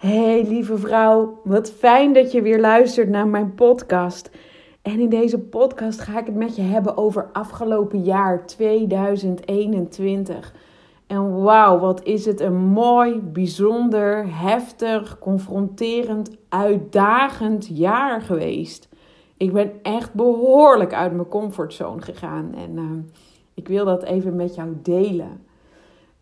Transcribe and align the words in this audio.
Hey 0.00 0.44
lieve 0.48 0.78
vrouw, 0.78 1.40
wat 1.44 1.70
fijn 1.70 2.12
dat 2.12 2.32
je 2.32 2.42
weer 2.42 2.60
luistert 2.60 3.08
naar 3.08 3.26
mijn 3.26 3.54
podcast. 3.54 4.30
En 4.82 4.98
in 4.98 5.08
deze 5.08 5.38
podcast 5.38 6.00
ga 6.00 6.18
ik 6.18 6.26
het 6.26 6.34
met 6.34 6.56
je 6.56 6.62
hebben 6.62 6.96
over 6.96 7.28
afgelopen 7.32 8.02
jaar 8.02 8.46
2021. 8.46 10.54
En 11.06 11.42
wauw, 11.42 11.78
wat 11.78 12.04
is 12.04 12.24
het 12.24 12.40
een 12.40 12.56
mooi, 12.56 13.20
bijzonder, 13.20 14.38
heftig, 14.38 15.18
confronterend, 15.18 16.30
uitdagend 16.48 17.68
jaar 17.72 18.22
geweest. 18.22 18.88
Ik 19.36 19.52
ben 19.52 19.72
echt 19.82 20.14
behoorlijk 20.14 20.94
uit 20.94 21.12
mijn 21.12 21.28
comfortzone 21.28 22.02
gegaan 22.02 22.54
en 22.54 22.76
uh, 22.76 22.82
ik 23.54 23.68
wil 23.68 23.84
dat 23.84 24.02
even 24.02 24.36
met 24.36 24.54
jou 24.54 24.76
delen. 24.82 25.48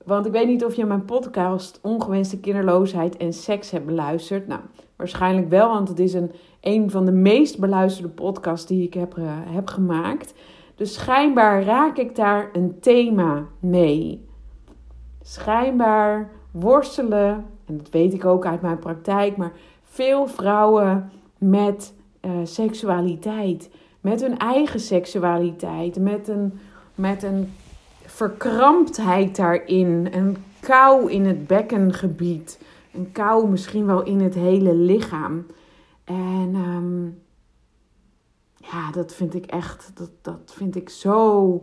Want 0.04 0.26
ik 0.26 0.32
weet 0.32 0.46
niet 0.46 0.64
of 0.64 0.74
je 0.74 0.84
mijn 0.84 1.04
podcast 1.04 1.78
Ongewenste 1.82 2.40
kinderloosheid 2.40 3.16
en 3.16 3.32
seks 3.32 3.70
hebt 3.70 3.86
beluisterd. 3.86 4.46
Nou, 4.46 4.60
waarschijnlijk 4.96 5.48
wel, 5.48 5.68
want 5.68 5.88
het 5.88 5.98
is 5.98 6.14
een, 6.14 6.32
een 6.60 6.90
van 6.90 7.04
de 7.04 7.12
meest 7.12 7.58
beluisterde 7.58 8.08
podcasts 8.08 8.66
die 8.66 8.82
ik 8.82 8.94
heb, 8.94 9.16
uh, 9.16 9.24
heb 9.28 9.68
gemaakt. 9.68 10.34
Dus 10.74 10.94
schijnbaar 10.94 11.62
raak 11.62 11.96
ik 11.96 12.16
daar 12.16 12.50
een 12.52 12.80
thema 12.80 13.46
mee. 13.60 14.26
Schijnbaar 15.22 16.30
worstelen, 16.50 17.44
en 17.64 17.76
dat 17.76 17.90
weet 17.90 18.14
ik 18.14 18.24
ook 18.24 18.46
uit 18.46 18.62
mijn 18.62 18.78
praktijk, 18.78 19.36
maar 19.36 19.52
veel 19.82 20.26
vrouwen 20.26 21.10
met 21.38 21.94
uh, 22.20 22.30
seksualiteit. 22.42 23.70
Met 24.00 24.20
hun 24.20 24.38
eigen 24.38 24.80
seksualiteit. 24.80 25.98
Met 25.98 26.28
een, 26.28 26.58
met 26.94 27.22
een 27.22 27.52
verkramptheid 28.18 29.36
daarin. 29.36 30.08
Een 30.12 30.36
kou 30.60 31.10
in 31.10 31.24
het 31.24 31.46
bekkengebied. 31.46 32.60
Een 32.92 33.12
kou 33.12 33.48
misschien 33.48 33.86
wel 33.86 34.02
in 34.02 34.20
het 34.20 34.34
hele 34.34 34.74
lichaam. 34.74 35.46
En 36.04 36.54
um, 36.54 37.22
ja, 38.56 38.90
dat 38.90 39.14
vind 39.14 39.34
ik 39.34 39.46
echt, 39.46 39.90
dat, 39.94 40.10
dat 40.22 40.52
vind 40.54 40.76
ik 40.76 40.88
zo 40.88 41.60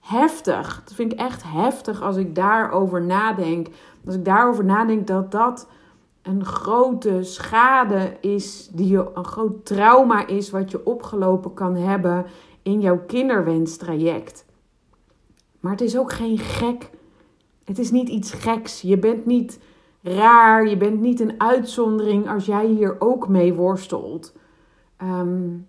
heftig. 0.00 0.82
Dat 0.84 0.94
vind 0.94 1.12
ik 1.12 1.18
echt 1.18 1.42
heftig 1.46 2.02
als 2.02 2.16
ik 2.16 2.34
daarover 2.34 3.02
nadenk. 3.02 3.68
Als 4.06 4.14
ik 4.14 4.24
daarover 4.24 4.64
nadenk 4.64 5.06
dat 5.06 5.30
dat 5.30 5.68
een 6.22 6.44
grote 6.44 7.22
schade 7.22 8.16
is, 8.20 8.68
die 8.72 8.88
je, 8.88 9.10
een 9.14 9.24
groot 9.24 9.66
trauma 9.66 10.26
is 10.26 10.50
wat 10.50 10.70
je 10.70 10.86
opgelopen 10.86 11.54
kan 11.54 11.74
hebben 11.76 12.26
in 12.62 12.80
jouw 12.80 12.98
kinderwenstraject. 13.06 14.46
Maar 15.60 15.72
het 15.72 15.80
is 15.80 15.98
ook 15.98 16.12
geen 16.12 16.38
gek. 16.38 16.90
Het 17.64 17.78
is 17.78 17.90
niet 17.90 18.08
iets 18.08 18.32
geks. 18.32 18.80
Je 18.80 18.98
bent 18.98 19.26
niet 19.26 19.60
raar. 20.02 20.68
Je 20.68 20.76
bent 20.76 21.00
niet 21.00 21.20
een 21.20 21.40
uitzondering 21.40 22.30
als 22.30 22.46
jij 22.46 22.66
hier 22.66 22.96
ook 22.98 23.28
mee 23.28 23.54
worstelt. 23.54 24.36
Um, 25.02 25.66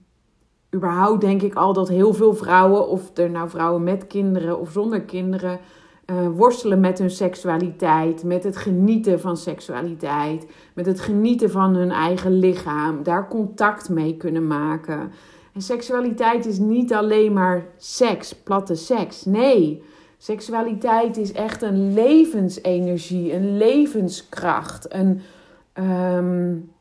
überhaupt 0.76 1.22
denk 1.22 1.42
ik 1.42 1.54
al 1.54 1.74
dat 1.74 1.88
heel 1.88 2.14
veel 2.14 2.34
vrouwen, 2.34 2.88
of 2.88 3.18
er 3.18 3.30
nou 3.30 3.50
vrouwen 3.50 3.84
met 3.84 4.08
kinderen 4.08 4.60
of 4.60 4.72
zonder 4.72 5.02
kinderen, 5.02 5.60
uh, 6.06 6.28
worstelen 6.36 6.80
met 6.80 7.00
hun 7.00 7.10
seksualiteit, 7.10 8.24
met 8.24 8.44
het 8.44 8.58
genieten 8.58 9.20
van 9.20 9.38
seksualiteit, 9.38 10.52
met 10.74 10.86
het 10.86 11.00
genieten 11.00 11.52
van 11.52 11.76
hun 11.76 11.92
eigen 11.92 12.40
lichaam, 12.40 13.04
daar 13.04 13.28
contact 13.28 13.90
mee 13.90 14.18
kunnen 14.18 14.48
maken. 14.48 15.12
En 15.54 15.62
seksualiteit 15.62 16.46
is 16.46 16.58
niet 16.58 16.94
alleen 16.94 17.34
maar 17.34 17.66
seks, 17.78 18.36
platte 18.36 18.76
seks. 18.76 19.26
Nee, 19.26 19.84
seksualiteit 20.18 21.18
is 21.18 21.32
echt 21.32 21.62
een 21.62 21.94
levensenergie, 21.94 23.34
een 23.34 23.58
levenskracht, 23.58 24.94
een 24.94 25.22
um, 25.74 26.72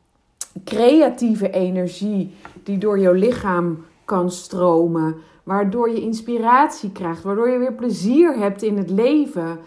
creatieve 0.63 1.49
energie 1.49 2.35
die 2.63 2.77
door 2.77 2.99
jouw 2.99 3.13
lichaam 3.13 3.85
kan 4.05 4.31
stromen. 4.31 5.15
Waardoor 5.43 5.89
je 5.89 6.01
inspiratie 6.01 6.91
krijgt, 6.91 7.23
waardoor 7.23 7.49
je 7.49 7.57
weer 7.57 7.73
plezier 7.73 8.37
hebt 8.37 8.61
in 8.61 8.77
het 8.77 8.89
leven. 8.89 9.59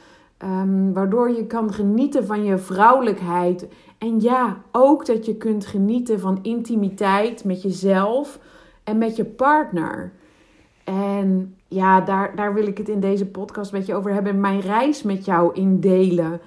Um, 0.45 0.93
waardoor 0.93 1.31
je 1.31 1.47
kan 1.47 1.73
genieten 1.73 2.27
van 2.27 2.45
je 2.45 2.59
vrouwelijkheid. 2.59 3.67
En 3.99 4.21
ja, 4.21 4.63
ook 4.73 5.07
dat 5.07 5.27
je 5.27 5.37
kunt 5.37 5.67
genieten 5.67 6.21
van 6.21 6.39
intimiteit 6.43 7.45
met 7.45 7.63
jezelf 7.63 8.39
en 8.85 8.99
met 8.99 9.17
je 9.17 9.25
partner. 9.25 10.13
En 10.85 11.57
ja, 11.69 12.01
daar, 12.01 12.37
daar 12.37 12.55
wil 12.55 12.67
ik 12.67 12.79
het 12.79 12.89
in 12.89 13.01
deze 13.01 13.27
podcast 13.27 13.73
met 13.73 13.87
je 13.87 13.95
over 13.95 14.13
hebben. 14.13 14.41
Mijn 14.41 14.61
reis 14.61 15.03
met 15.03 15.25
jou 15.25 15.55
indelen. 15.55 16.41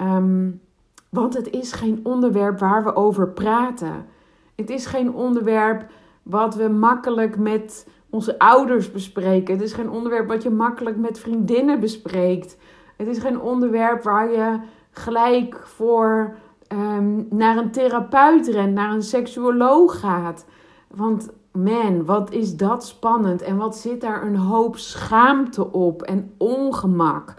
Um, 0.00 0.60
want 1.08 1.34
het 1.34 1.50
is 1.50 1.72
geen 1.72 2.00
onderwerp 2.02 2.58
waar 2.58 2.84
we 2.84 2.96
over 2.96 3.28
praten. 3.28 4.06
Het 4.54 4.70
is 4.70 4.86
geen 4.86 5.14
onderwerp 5.14 5.86
wat 6.22 6.54
we 6.54 6.68
makkelijk 6.68 7.36
met 7.38 7.88
onze 8.10 8.38
ouders 8.38 8.92
bespreken. 8.92 9.54
Het 9.54 9.62
is 9.62 9.72
geen 9.72 9.90
onderwerp 9.90 10.28
wat 10.28 10.42
je 10.42 10.50
makkelijk 10.50 10.96
met 10.96 11.18
vriendinnen 11.18 11.80
bespreekt. 11.80 12.56
Het 12.96 13.06
is 13.06 13.18
geen 13.18 13.40
onderwerp 13.40 14.02
waar 14.02 14.30
je 14.30 14.58
gelijk 14.90 15.60
voor 15.64 16.36
um, 16.72 17.26
naar 17.30 17.56
een 17.56 17.70
therapeut 17.70 18.48
rent, 18.48 18.74
naar 18.74 18.92
een 18.92 19.02
seksuoloog 19.02 20.00
gaat. 20.00 20.46
Want 20.88 21.30
man, 21.56 22.04
wat 22.04 22.32
is 22.32 22.56
dat 22.56 22.86
spannend 22.86 23.42
en 23.42 23.56
wat 23.56 23.76
zit 23.76 24.00
daar 24.00 24.26
een 24.26 24.36
hoop 24.36 24.76
schaamte 24.76 25.72
op 25.72 26.02
en 26.02 26.34
ongemak. 26.36 27.34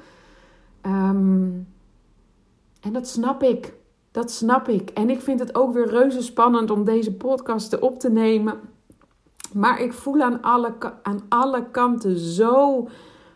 Um, 0.82 1.68
en 2.82 2.94
dat 2.94 3.08
snap 3.08 3.44
ik. 3.44 3.74
Dat 4.12 4.32
snap 4.32 4.68
ik. 4.68 4.90
En 4.90 5.10
ik 5.10 5.22
vind 5.22 5.40
het 5.40 5.56
ook 5.56 5.74
weer 5.74 5.88
reuze 5.90 6.22
spannend 6.22 6.72
om 6.72 6.84
deze 6.84 7.14
podcast 7.14 7.80
op 7.80 8.00
te 8.00 8.10
nemen. 8.10 8.60
Maar 9.54 9.82
ik 9.82 9.94
voel 9.94 10.22
aan 10.22 10.42
alle, 10.42 10.74
aan 11.04 11.22
alle 11.30 11.70
kanten 11.72 12.18
zo 12.18 12.88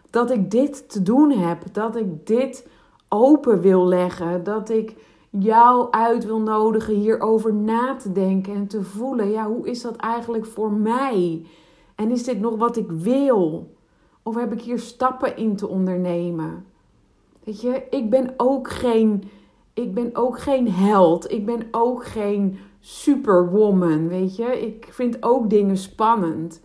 dat 0.09 0.31
ik 0.31 0.51
dit 0.51 0.89
te 0.89 1.01
doen 1.01 1.31
heb. 1.31 1.63
Dat 1.71 1.95
ik 1.95 2.27
dit 2.27 2.67
open 3.09 3.61
wil 3.61 3.87
leggen. 3.87 4.43
Dat 4.43 4.69
ik 4.69 4.95
jou 5.39 5.91
uit 5.91 6.25
wil 6.25 6.39
nodigen 6.39 6.95
hierover 6.95 7.53
na 7.53 7.95
te 7.95 8.11
denken 8.11 8.53
en 8.53 8.67
te 8.67 8.83
voelen. 8.83 9.31
Ja, 9.31 9.47
hoe 9.47 9.67
is 9.67 9.81
dat 9.81 9.95
eigenlijk 9.95 10.45
voor 10.45 10.71
mij? 10.71 11.45
En 11.95 12.11
is 12.11 12.23
dit 12.23 12.39
nog 12.39 12.55
wat 12.55 12.77
ik 12.77 12.91
wil? 12.91 13.73
Of 14.23 14.35
heb 14.35 14.53
ik 14.53 14.61
hier 14.61 14.79
stappen 14.79 15.37
in 15.37 15.55
te 15.55 15.67
ondernemen? 15.67 16.65
Weet 17.43 17.61
je, 17.61 17.83
ik 17.89 18.09
ben 18.09 18.33
ook 18.37 18.69
geen, 18.69 19.23
ik 19.73 19.93
ben 19.93 20.15
ook 20.15 20.39
geen 20.39 20.71
held. 20.71 21.31
Ik 21.31 21.45
ben 21.45 21.67
ook 21.71 22.05
geen 22.05 22.57
superwoman, 22.79 24.07
weet 24.07 24.35
je. 24.35 24.61
Ik 24.61 24.87
vind 24.91 25.23
ook 25.23 25.49
dingen 25.49 25.77
spannend. 25.77 26.61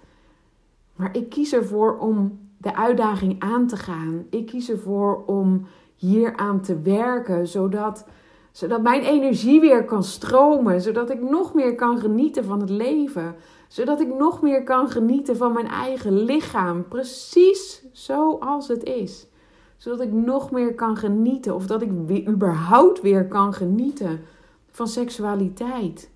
Maar 0.97 1.17
ik 1.17 1.29
kies 1.29 1.53
ervoor 1.53 1.99
om 1.99 2.39
de 2.59 2.77
uitdaging 2.77 3.41
aan 3.41 3.67
te 3.67 3.77
gaan. 3.77 4.27
Ik 4.31 4.47
kies 4.47 4.71
ervoor 4.71 5.25
om 5.27 5.67
hier 5.97 6.37
aan 6.37 6.61
te 6.61 6.81
werken, 6.81 7.47
zodat, 7.47 8.07
zodat 8.57 8.83
mijn 8.83 9.03
energie 9.03 9.61
weer 9.61 9.85
kan 9.85 10.05
stromen. 10.05 10.81
Zodat 10.81 11.11
ik 11.11 11.21
nog 11.21 11.55
meer 11.55 11.75
kan 11.75 11.99
genieten 11.99 12.45
van 12.45 12.61
het 12.61 12.71
leven. 12.71 13.35
Zodat 13.69 14.01
ik 14.01 14.15
nog 14.15 14.43
meer 14.43 14.63
kan 14.63 14.91
genieten 14.91 15.37
van 15.37 15.53
mijn 15.53 15.69
eigen 15.69 16.13
lichaam. 16.25 16.89
Precies 16.89 17.85
zoals 17.93 18.69
het 18.69 18.83
is. 18.83 19.27
Zodat 19.77 20.01
ik 20.01 20.13
nog 20.13 20.51
meer 20.51 20.75
kan 20.75 20.97
genieten. 20.97 21.55
Of 21.55 21.67
dat 21.67 21.83
ik 21.83 21.91
überhaupt 22.29 23.01
weer 23.01 23.29
kan 23.29 23.55
genieten 23.55 24.21
van 24.71 24.89
seksualiteit. 24.89 26.11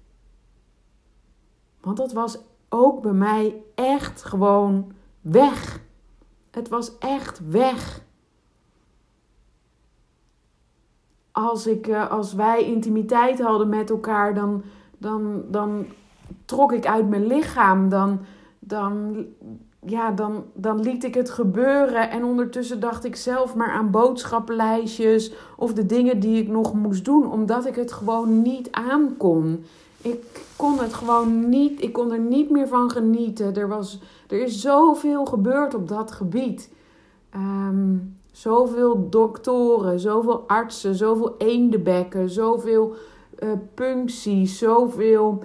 Want 1.80 1.96
dat 1.96 2.12
was 2.12 2.38
ook 2.68 3.02
bij 3.02 3.12
mij 3.12 3.62
echt 3.74 4.22
gewoon 4.22 4.92
weg. 5.20 5.80
Het 6.50 6.68
was 6.68 6.98
echt 6.98 7.40
weg. 7.48 8.08
Als, 11.48 11.66
ik, 11.66 11.86
eh, 11.86 12.10
als 12.10 12.34
wij 12.34 12.64
intimiteit 12.64 13.40
hadden 13.40 13.68
met 13.68 13.90
elkaar, 13.90 14.34
dan, 14.34 14.62
dan, 14.98 15.42
dan 15.50 15.86
trok 16.44 16.72
ik 16.72 16.86
uit 16.86 17.08
mijn 17.08 17.26
lichaam. 17.26 17.88
Dan, 17.88 18.18
dan, 18.58 19.24
ja, 19.86 20.10
dan, 20.10 20.44
dan 20.54 20.80
liet 20.80 21.04
ik 21.04 21.14
het 21.14 21.30
gebeuren. 21.30 22.10
En 22.10 22.24
ondertussen 22.24 22.80
dacht 22.80 23.04
ik 23.04 23.16
zelf 23.16 23.54
maar 23.54 23.70
aan 23.70 23.90
boodschappenlijstjes 23.90 25.32
of 25.56 25.72
de 25.72 25.86
dingen 25.86 26.20
die 26.20 26.42
ik 26.42 26.48
nog 26.48 26.74
moest 26.74 27.04
doen, 27.04 27.32
omdat 27.32 27.66
ik 27.66 27.74
het 27.74 27.92
gewoon 27.92 28.42
niet 28.42 28.68
aankon. 28.70 29.64
Ik 30.02 30.46
kon 30.56 30.78
het 30.78 30.94
gewoon 30.94 31.48
niet, 31.48 31.82
ik 31.82 31.92
kon 31.92 32.12
er 32.12 32.20
niet 32.20 32.50
meer 32.50 32.68
van 32.68 32.90
genieten. 32.90 33.54
Er, 33.54 33.68
was, 33.68 34.00
er 34.28 34.42
is 34.42 34.60
zoveel 34.60 35.24
gebeurd 35.24 35.74
op 35.74 35.88
dat 35.88 36.12
gebied. 36.12 36.72
Um, 37.34 38.18
zoveel 38.40 39.08
doktoren, 39.10 40.00
zoveel 40.00 40.44
artsen, 40.46 40.94
zoveel 40.94 41.34
eendenbekken, 41.38 42.28
zoveel 42.28 42.94
uh, 43.42 43.48
puncties, 43.74 44.58
zoveel 44.58 45.42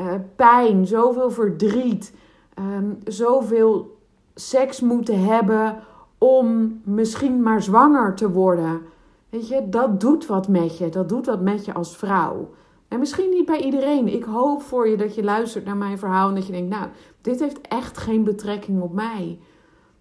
uh, 0.00 0.14
pijn, 0.36 0.86
zoveel 0.86 1.30
verdriet, 1.30 2.14
um, 2.58 2.98
zoveel 3.04 3.96
seks 4.34 4.80
moeten 4.80 5.24
hebben 5.24 5.76
om 6.18 6.80
misschien 6.84 7.42
maar 7.42 7.62
zwanger 7.62 8.14
te 8.14 8.30
worden. 8.30 8.80
Weet 9.28 9.48
je, 9.48 9.68
dat 9.68 10.00
doet 10.00 10.26
wat 10.26 10.48
met 10.48 10.78
je. 10.78 10.88
Dat 10.88 11.08
doet 11.08 11.26
wat 11.26 11.40
met 11.40 11.64
je 11.64 11.74
als 11.74 11.96
vrouw. 11.96 12.50
En 12.88 12.98
misschien 12.98 13.30
niet 13.30 13.46
bij 13.46 13.60
iedereen. 13.60 14.08
Ik 14.08 14.24
hoop 14.24 14.62
voor 14.62 14.88
je 14.88 14.96
dat 14.96 15.14
je 15.14 15.24
luistert 15.24 15.64
naar 15.64 15.76
mijn 15.76 15.98
verhaal 15.98 16.28
en 16.28 16.34
dat 16.34 16.46
je 16.46 16.52
denkt, 16.52 16.70
nou, 16.70 16.86
dit 17.20 17.40
heeft 17.40 17.60
echt 17.60 17.98
geen 17.98 18.24
betrekking 18.24 18.82
op 18.82 18.92
mij. 18.92 19.38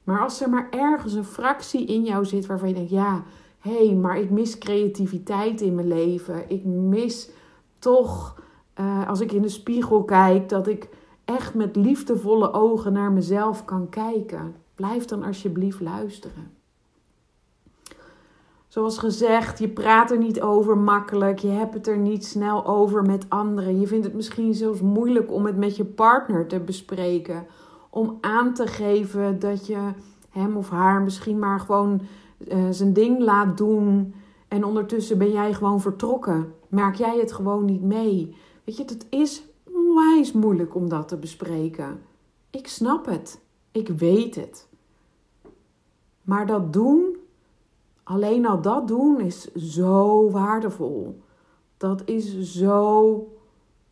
Maar 0.05 0.21
als 0.21 0.41
er 0.41 0.49
maar 0.49 0.67
ergens 0.69 1.13
een 1.13 1.25
fractie 1.25 1.85
in 1.85 2.03
jou 2.03 2.25
zit 2.25 2.45
waarvan 2.45 2.67
je 2.67 2.73
denkt, 2.73 2.89
ja, 2.89 3.23
hé, 3.59 3.87
hey, 3.87 3.95
maar 3.95 4.17
ik 4.17 4.29
mis 4.29 4.57
creativiteit 4.57 5.61
in 5.61 5.75
mijn 5.75 5.87
leven. 5.87 6.49
Ik 6.49 6.63
mis 6.65 7.29
toch, 7.79 8.41
uh, 8.79 9.07
als 9.07 9.19
ik 9.19 9.31
in 9.31 9.41
de 9.41 9.49
spiegel 9.49 10.03
kijk, 10.03 10.49
dat 10.49 10.67
ik 10.67 10.89
echt 11.25 11.53
met 11.53 11.75
liefdevolle 11.75 12.53
ogen 12.53 12.93
naar 12.93 13.11
mezelf 13.11 13.65
kan 13.65 13.89
kijken. 13.89 14.55
Blijf 14.75 15.05
dan 15.05 15.23
alsjeblieft 15.23 15.81
luisteren. 15.81 16.51
Zoals 18.67 18.97
gezegd, 18.97 19.59
je 19.59 19.69
praat 19.69 20.11
er 20.11 20.17
niet 20.17 20.41
over 20.41 20.77
makkelijk. 20.77 21.39
Je 21.39 21.47
hebt 21.47 21.73
het 21.73 21.87
er 21.87 21.97
niet 21.97 22.25
snel 22.25 22.65
over 22.65 23.03
met 23.03 23.25
anderen. 23.29 23.79
Je 23.79 23.87
vindt 23.87 24.05
het 24.05 24.13
misschien 24.13 24.53
zelfs 24.53 24.81
moeilijk 24.81 25.31
om 25.31 25.45
het 25.45 25.57
met 25.57 25.75
je 25.75 25.85
partner 25.85 26.47
te 26.47 26.59
bespreken. 26.59 27.45
Om 27.95 28.17
aan 28.21 28.53
te 28.53 28.67
geven 28.67 29.39
dat 29.39 29.67
je 29.67 29.89
hem 30.29 30.57
of 30.57 30.69
haar 30.69 31.01
misschien 31.01 31.39
maar 31.39 31.59
gewoon 31.59 32.01
uh, 32.47 32.69
zijn 32.69 32.93
ding 32.93 33.19
laat 33.19 33.57
doen. 33.57 34.13
En 34.47 34.63
ondertussen 34.63 35.17
ben 35.17 35.31
jij 35.31 35.53
gewoon 35.53 35.81
vertrokken. 35.81 36.53
Merk 36.67 36.95
jij 36.95 37.17
het 37.19 37.33
gewoon 37.33 37.65
niet 37.65 37.81
mee. 37.81 38.35
Weet 38.63 38.77
je, 38.77 38.83
het 38.83 39.05
is 39.09 39.43
onwijs 39.63 40.31
moeilijk 40.31 40.75
om 40.75 40.89
dat 40.89 41.07
te 41.07 41.17
bespreken. 41.17 42.01
Ik 42.49 42.67
snap 42.67 43.05
het. 43.05 43.39
Ik 43.71 43.87
weet 43.87 44.35
het. 44.35 44.67
Maar 46.21 46.47
dat 46.47 46.73
doen 46.73 47.15
Alleen 48.05 48.45
al 48.45 48.61
dat 48.61 48.87
doen 48.87 49.19
is 49.19 49.53
zo 49.53 50.29
waardevol. 50.31 51.21
Dat 51.77 52.01
is 52.05 52.41
zo. 52.41 53.11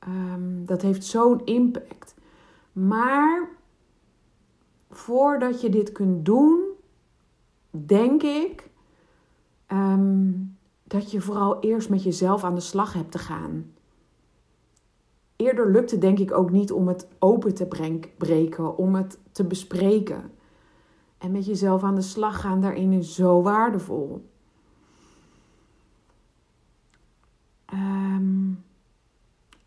Um, 0.07 0.65
dat 0.65 0.81
heeft 0.81 1.05
zo'n 1.05 1.41
impact. 1.45 2.15
Maar 2.71 3.49
voordat 4.95 5.61
je 5.61 5.69
dit 5.69 5.91
kunt 5.91 6.25
doen, 6.25 6.61
denk 7.69 8.23
ik 8.23 8.69
um, 9.67 10.57
dat 10.83 11.11
je 11.11 11.21
vooral 11.21 11.59
eerst 11.59 11.89
met 11.89 12.03
jezelf 12.03 12.43
aan 12.43 12.55
de 12.55 12.61
slag 12.61 12.93
hebt 12.93 13.11
te 13.11 13.17
gaan. 13.17 13.73
Eerder 15.35 15.71
lukt 15.71 15.91
het 15.91 16.01
denk 16.01 16.19
ik 16.19 16.31
ook 16.31 16.51
niet 16.51 16.71
om 16.71 16.87
het 16.87 17.07
open 17.19 17.53
te 17.53 17.67
breken, 18.17 18.77
om 18.77 18.95
het 18.95 19.19
te 19.31 19.43
bespreken. 19.43 20.31
En 21.17 21.31
met 21.31 21.45
jezelf 21.45 21.83
aan 21.83 21.95
de 21.95 22.01
slag 22.01 22.41
gaan 22.41 22.61
daarin 22.61 22.91
is 22.91 23.15
zo 23.15 23.41
waardevol. 23.41 24.29
Um, 27.73 28.62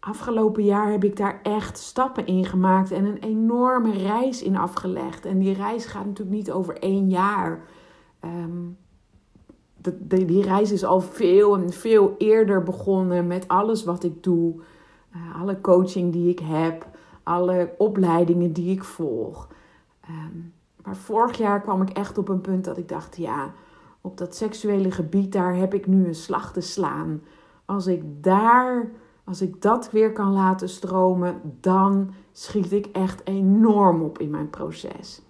afgelopen 0.08 0.64
jaar 0.64 0.90
heb 0.90 1.04
ik 1.04 1.16
daar 1.16 1.40
echt 1.42 1.78
stappen 1.78 2.26
in 2.26 2.44
gemaakt 2.44 2.90
en 2.90 3.04
een 3.04 3.18
enorme 3.18 3.92
reis 3.92 4.42
in 4.42 4.56
afgelegd. 4.56 5.24
En 5.24 5.38
die 5.38 5.54
reis 5.54 5.86
gaat 5.86 6.04
natuurlijk 6.04 6.36
niet 6.36 6.50
over 6.50 6.78
één 6.78 7.10
jaar. 7.10 7.60
De, 9.76 10.24
die 10.24 10.42
reis 10.42 10.72
is 10.72 10.84
al 10.84 11.00
veel 11.00 11.56
en 11.56 11.72
veel 11.72 12.14
eerder 12.18 12.62
begonnen 12.62 13.26
met 13.26 13.48
alles 13.48 13.84
wat 13.84 14.04
ik 14.04 14.22
doe. 14.22 14.54
Uh, 15.16 15.40
alle 15.40 15.60
coaching 15.60 16.12
die 16.12 16.30
ik 16.30 16.38
heb, 16.38 16.88
alle 17.22 17.74
opleidingen 17.78 18.52
die 18.52 18.70
ik 18.70 18.84
volg. 18.84 19.48
Um, 20.08 20.52
maar 20.84 20.96
vorig 20.96 21.38
jaar 21.38 21.60
kwam 21.60 21.82
ik 21.82 21.90
echt 21.90 22.18
op 22.18 22.28
een 22.28 22.40
punt 22.40 22.64
dat 22.64 22.78
ik 22.78 22.88
dacht: 22.88 23.16
ja, 23.16 23.52
op 24.00 24.18
dat 24.18 24.36
seksuele 24.36 24.90
gebied, 24.90 25.32
daar 25.32 25.54
heb 25.54 25.74
ik 25.74 25.86
nu 25.86 26.06
een 26.06 26.14
slag 26.14 26.52
te 26.52 26.60
slaan. 26.60 27.22
Als 27.64 27.86
ik 27.86 28.02
daar, 28.22 28.90
als 29.26 29.40
ik 29.40 29.62
dat 29.62 29.90
weer 29.90 30.12
kan 30.12 30.32
laten 30.32 30.68
stromen, 30.68 31.40
dan 31.60 32.10
schiet 32.32 32.72
ik 32.72 32.86
echt 32.92 33.20
enorm 33.24 34.02
op 34.02 34.18
in 34.18 34.30
mijn 34.30 34.50
proces. 34.50 35.20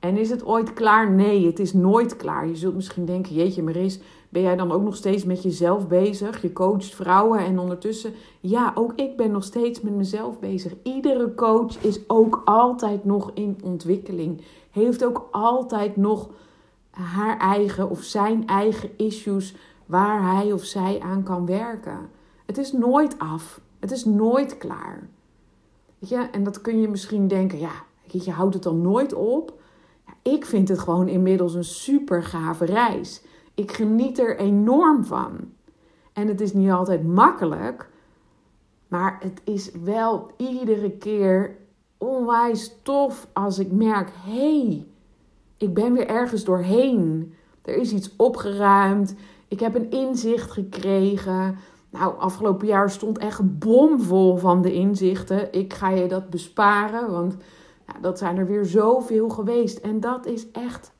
En 0.00 0.16
is 0.16 0.30
het 0.30 0.44
ooit 0.44 0.72
klaar? 0.72 1.10
Nee, 1.10 1.46
het 1.46 1.58
is 1.58 1.72
nooit 1.72 2.16
klaar. 2.16 2.46
Je 2.48 2.56
zult 2.56 2.74
misschien 2.74 3.04
denken: 3.04 3.34
jeetje, 3.34 3.62
Maris, 3.62 4.00
ben 4.28 4.42
jij 4.42 4.56
dan 4.56 4.72
ook 4.72 4.82
nog 4.82 4.96
steeds 4.96 5.24
met 5.24 5.42
jezelf 5.42 5.88
bezig? 5.88 6.42
Je 6.42 6.52
coacht 6.52 6.94
vrouwen 6.94 7.38
en 7.38 7.58
ondertussen, 7.58 8.12
ja, 8.40 8.72
ook 8.74 8.92
ik 8.96 9.16
ben 9.16 9.30
nog 9.30 9.44
steeds 9.44 9.80
met 9.80 9.94
mezelf 9.94 10.38
bezig. 10.38 10.72
Iedere 10.82 11.34
coach 11.34 11.82
is 11.84 12.00
ook 12.08 12.42
altijd 12.44 13.04
nog 13.04 13.30
in 13.34 13.58
ontwikkeling 13.62 14.42
heeft 14.80 15.04
ook 15.04 15.28
altijd 15.30 15.96
nog 15.96 16.28
haar 16.90 17.38
eigen 17.38 17.90
of 17.90 18.02
zijn 18.02 18.46
eigen 18.46 18.90
issues 18.96 19.54
waar 19.86 20.34
hij 20.34 20.52
of 20.52 20.64
zij 20.64 21.00
aan 21.00 21.22
kan 21.22 21.46
werken. 21.46 22.10
Het 22.46 22.58
is 22.58 22.72
nooit 22.72 23.18
af. 23.18 23.60
Het 23.78 23.90
is 23.90 24.04
nooit 24.04 24.58
klaar. 24.58 25.08
Weet 25.98 26.08
je? 26.08 26.16
En 26.16 26.42
dat 26.42 26.60
kun 26.60 26.80
je 26.80 26.88
misschien 26.88 27.28
denken, 27.28 27.58
ja, 27.58 27.72
je 28.02 28.30
houdt 28.30 28.54
het 28.54 28.62
dan 28.62 28.80
nooit 28.80 29.14
op. 29.14 29.60
Ja, 30.06 30.32
ik 30.32 30.44
vind 30.44 30.68
het 30.68 30.78
gewoon 30.78 31.08
inmiddels 31.08 31.54
een 31.54 31.64
super 31.64 32.22
gave 32.22 32.64
reis. 32.64 33.22
Ik 33.54 33.72
geniet 33.72 34.18
er 34.18 34.38
enorm 34.38 35.04
van. 35.04 35.52
En 36.12 36.28
het 36.28 36.40
is 36.40 36.52
niet 36.52 36.70
altijd 36.70 37.06
makkelijk, 37.06 37.88
maar 38.88 39.18
het 39.20 39.40
is 39.44 39.70
wel 39.70 40.30
iedere 40.36 40.90
keer 40.90 41.56
onwijs 41.98 42.76
tof 42.82 43.28
als 43.32 43.58
ik 43.58 43.72
merk: 43.72 44.10
hé, 44.24 44.60
hey, 44.62 44.86
ik 45.56 45.74
ben 45.74 45.92
weer 45.92 46.06
ergens 46.06 46.44
doorheen. 46.44 47.34
Er 47.62 47.76
is 47.76 47.92
iets 47.92 48.16
opgeruimd. 48.16 49.14
Ik 49.48 49.60
heb 49.60 49.74
een 49.74 49.90
inzicht 49.90 50.50
gekregen. 50.50 51.58
Nou, 51.90 52.18
afgelopen 52.18 52.66
jaar 52.66 52.90
stond 52.90 53.18
echt 53.18 53.58
bomvol 53.58 54.36
van 54.36 54.62
de 54.62 54.72
inzichten. 54.72 55.52
Ik 55.52 55.74
ga 55.74 55.88
je 55.88 56.08
dat 56.08 56.30
besparen, 56.30 57.10
want 57.10 57.36
ja, 57.86 57.94
dat 58.00 58.18
zijn 58.18 58.36
er 58.36 58.46
weer 58.46 58.64
zoveel 58.64 59.28
geweest. 59.28 59.78
En 59.78 60.00
dat 60.00 60.26
is 60.26 60.50
echt, 60.50 60.92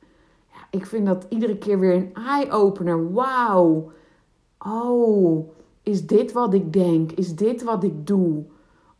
ja, 0.51 0.59
ik 0.71 0.85
vind 0.85 1.05
dat 1.05 1.25
iedere 1.29 1.57
keer 1.57 1.79
weer 1.79 1.93
een 1.93 2.13
eye-opener. 2.13 3.13
Wauw. 3.13 3.91
Oh, 4.59 5.49
is 5.83 6.07
dit 6.07 6.31
wat 6.31 6.53
ik 6.53 6.73
denk? 6.73 7.11
Is 7.11 7.35
dit 7.35 7.63
wat 7.63 7.83
ik 7.83 8.07
doe? 8.07 8.43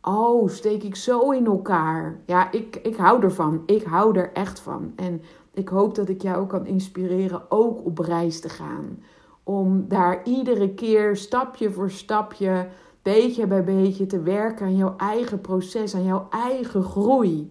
Oh, 0.02 0.48
steek 0.48 0.82
ik 0.82 0.96
zo 0.96 1.30
in 1.30 1.46
elkaar. 1.46 2.20
Ja, 2.26 2.52
ik, 2.52 2.76
ik 2.76 2.96
hou 2.96 3.22
ervan. 3.22 3.62
Ik 3.66 3.82
hou 3.82 4.18
er 4.18 4.32
echt 4.32 4.60
van. 4.60 4.92
En 4.96 5.22
ik 5.52 5.68
hoop 5.68 5.94
dat 5.94 6.08
ik 6.08 6.22
jou 6.22 6.46
kan 6.46 6.66
inspireren 6.66 7.50
ook 7.50 7.84
op 7.84 7.98
reis 7.98 8.40
te 8.40 8.48
gaan. 8.48 9.02
Om 9.48 9.84
daar 9.88 10.24
iedere 10.24 10.74
keer 10.74 11.16
stapje 11.16 11.70
voor 11.70 11.90
stapje, 11.90 12.68
beetje 13.02 13.46
bij 13.46 13.64
beetje 13.64 14.06
te 14.06 14.22
werken 14.22 14.66
aan 14.66 14.76
jouw 14.76 14.94
eigen 14.96 15.40
proces, 15.40 15.94
aan 15.94 16.04
jouw 16.04 16.26
eigen 16.30 16.82
groei. 16.82 17.50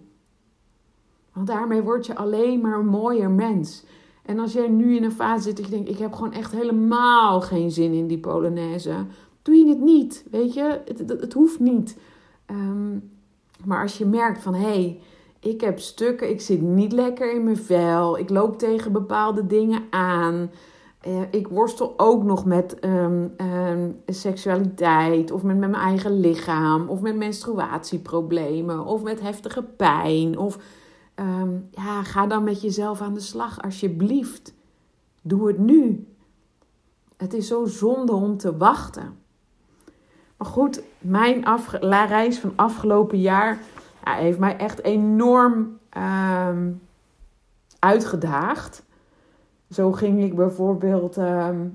Want 1.32 1.46
daarmee 1.46 1.82
word 1.82 2.06
je 2.06 2.16
alleen 2.16 2.60
maar 2.60 2.78
een 2.78 2.86
mooier 2.86 3.30
mens. 3.30 3.84
En 4.22 4.38
als 4.38 4.52
jij 4.52 4.68
nu 4.68 4.96
in 4.96 5.04
een 5.04 5.12
fase 5.12 5.42
zit 5.42 5.56
dat 5.56 5.64
je 5.64 5.70
denkt: 5.70 5.88
ik 5.88 5.98
heb 5.98 6.12
gewoon 6.12 6.32
echt 6.32 6.52
helemaal 6.52 7.40
geen 7.40 7.70
zin 7.70 7.92
in 7.92 8.06
die 8.06 8.18
Polonaise, 8.18 9.06
doe 9.42 9.54
je 9.54 9.68
het 9.68 9.80
niet. 9.80 10.24
Weet 10.30 10.54
je, 10.54 10.80
het, 10.84 10.98
het, 10.98 11.32
hoeft 11.32 11.60
niet. 11.60 11.96
Ehm, 12.46 12.98
maar 13.64 13.82
als 13.82 13.98
je 13.98 14.06
merkt 14.06 14.42
van 14.42 14.54
hé, 14.54 14.60
hey, 14.60 15.00
ik 15.40 15.60
heb 15.60 15.78
stukken, 15.78 16.30
ik 16.30 16.40
zit 16.40 16.60
niet 16.60 16.92
lekker 16.92 17.34
in 17.34 17.44
mijn 17.44 17.56
vel, 17.56 18.18
ik 18.18 18.30
loop 18.30 18.58
tegen 18.58 18.92
bepaalde 18.92 19.46
dingen 19.46 19.82
aan. 19.90 20.50
Uh, 21.08 21.20
ik 21.30 21.48
worstel 21.48 21.94
ook 21.96 22.22
nog 22.22 22.44
met 22.44 22.84
um, 22.84 23.34
um, 23.36 24.00
seksualiteit, 24.06 25.30
of 25.30 25.42
met, 25.42 25.58
met 25.58 25.70
mijn 25.70 25.82
eigen 25.82 26.20
lichaam, 26.20 26.88
of 26.88 27.00
met 27.00 27.16
menstruatieproblemen, 27.16 28.84
of 28.84 29.02
met 29.02 29.20
heftige 29.20 29.62
pijn. 29.62 30.38
Of 30.38 30.58
ja, 31.70 32.02
ga 32.02 32.26
dan 32.26 32.44
met 32.44 32.60
jezelf 32.60 33.00
aan 33.00 33.14
de 33.14 33.20
slag, 33.20 33.62
alsjeblieft. 33.62 34.54
Doe 35.22 35.46
het 35.46 35.58
nu. 35.58 36.06
Het 37.16 37.32
is 37.32 37.46
zo 37.46 37.64
zonde 37.64 38.12
om 38.12 38.36
te 38.36 38.56
wachten. 38.56 39.18
Maar 40.36 40.48
goed, 40.48 40.82
mijn 40.98 41.44
reis 42.08 42.38
van 42.38 42.52
afgelopen 42.56 43.20
jaar 43.20 43.58
ja, 44.04 44.14
heeft 44.14 44.38
mij 44.38 44.56
echt 44.56 44.82
enorm 44.82 45.78
ehm, 45.88 46.72
uitgedaagd. 47.78 48.86
Zo 49.70 49.92
ging 49.92 50.22
ik 50.22 50.34
bijvoorbeeld 50.34 51.16
ehm, 51.16 51.66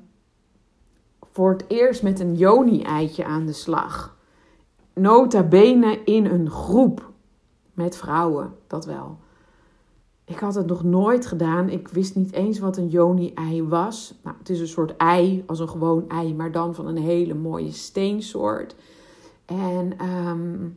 voor 1.32 1.52
het 1.52 1.66
eerst 1.68 2.04
met 2.04 2.20
een 2.20 2.36
Joni-eitje 2.36 3.26
aan 3.26 3.46
de 3.46 3.54
slag. 3.54 4.18
Nota 4.94 5.44
bene 5.44 6.04
in 6.04 6.26
een 6.26 6.50
groep 6.50 7.12
met 7.74 7.96
vrouwen, 7.96 8.54
dat 8.68 8.86
wel. 8.86 9.18
Ik 10.26 10.40
had 10.40 10.56
het 10.56 10.66
nog 10.66 10.84
nooit 10.84 11.26
gedaan. 11.26 11.70
Ik 11.70 11.88
wist 11.88 12.16
niet 12.16 12.32
eens 12.34 12.60
wat 12.60 12.78
een 12.78 12.88
Joni-ei 12.88 13.64
was. 13.64 14.20
Nou, 14.24 14.36
het 14.38 14.50
is 14.50 14.60
een 14.60 14.68
soort 14.68 14.98
ei, 14.98 15.44
als 15.46 15.60
een 15.60 15.70
gewoon 15.70 16.10
ei, 16.10 16.36
maar 16.36 16.52
dan 16.52 16.76
van 16.76 16.88
een 16.88 16.98
hele 16.98 17.34
mooie 17.34 17.72
steensoort. 17.72 18.76
En 19.46 19.98
ehm, 19.98 20.68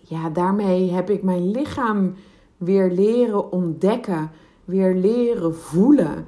ja, 0.00 0.30
daarmee 0.30 0.90
heb 0.90 1.10
ik 1.10 1.22
mijn 1.22 1.50
lichaam 1.50 2.14
weer 2.56 2.90
leren 2.90 3.52
ontdekken, 3.52 4.30
weer 4.68 4.94
leren 4.94 5.54
voelen. 5.54 6.26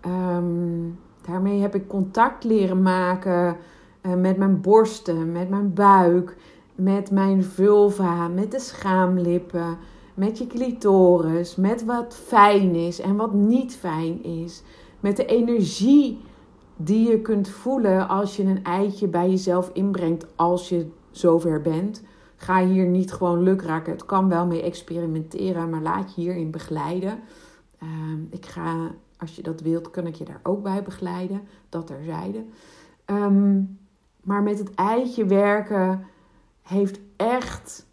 Ehm, 0.00 0.88
daarmee 1.26 1.60
heb 1.60 1.74
ik 1.74 1.88
contact 1.88 2.44
leren 2.44 2.82
maken 2.82 3.56
uh, 4.02 4.14
met 4.14 4.36
mijn 4.36 4.60
borsten, 4.60 5.32
met 5.32 5.48
mijn 5.48 5.74
buik, 5.74 6.36
met 6.74 7.10
mijn 7.10 7.44
vulva, 7.44 8.28
met 8.28 8.50
de 8.50 8.58
schaamlippen, 8.58 9.78
met 10.14 10.38
je 10.38 10.46
clitoris, 10.46 11.56
met 11.56 11.84
wat 11.84 12.14
fijn 12.14 12.74
is 12.74 13.00
en 13.00 13.16
wat 13.16 13.32
niet 13.32 13.76
fijn 13.76 14.24
is, 14.24 14.62
met 15.00 15.16
de 15.16 15.26
energie 15.26 16.20
die 16.76 17.10
je 17.10 17.20
kunt 17.20 17.48
voelen 17.48 18.08
als 18.08 18.36
je 18.36 18.42
een 18.42 18.64
eitje 18.64 19.08
bij 19.08 19.30
jezelf 19.30 19.70
inbrengt 19.72 20.26
als 20.36 20.68
je 20.68 20.86
zover 21.10 21.60
bent. 21.60 22.02
Ga 22.36 22.66
hier 22.66 22.86
niet 22.86 23.12
gewoon 23.12 23.42
lukraken. 23.42 23.92
Het 23.92 24.06
kan 24.06 24.28
wel 24.28 24.46
mee 24.46 24.62
experimenteren, 24.62 25.70
maar 25.70 25.82
laat 25.82 26.14
je 26.14 26.20
hierin 26.20 26.50
begeleiden. 26.50 27.18
Ehm, 27.84 28.22
ik 28.30 28.46
ga, 28.46 28.90
als 29.16 29.36
je 29.36 29.42
dat 29.42 29.60
wilt, 29.60 29.90
kan 29.90 30.06
ik 30.06 30.14
je 30.14 30.24
daar 30.24 30.40
ook 30.42 30.62
bij 30.62 30.82
begeleiden. 30.82 31.40
Dat 31.68 31.86
terzijde. 31.86 32.44
Um, 33.06 33.78
maar 34.22 34.42
met 34.42 34.58
het 34.58 34.74
eitje 34.74 35.24
werken 35.24 36.06
heeft 36.62 37.00
echt 37.16 37.86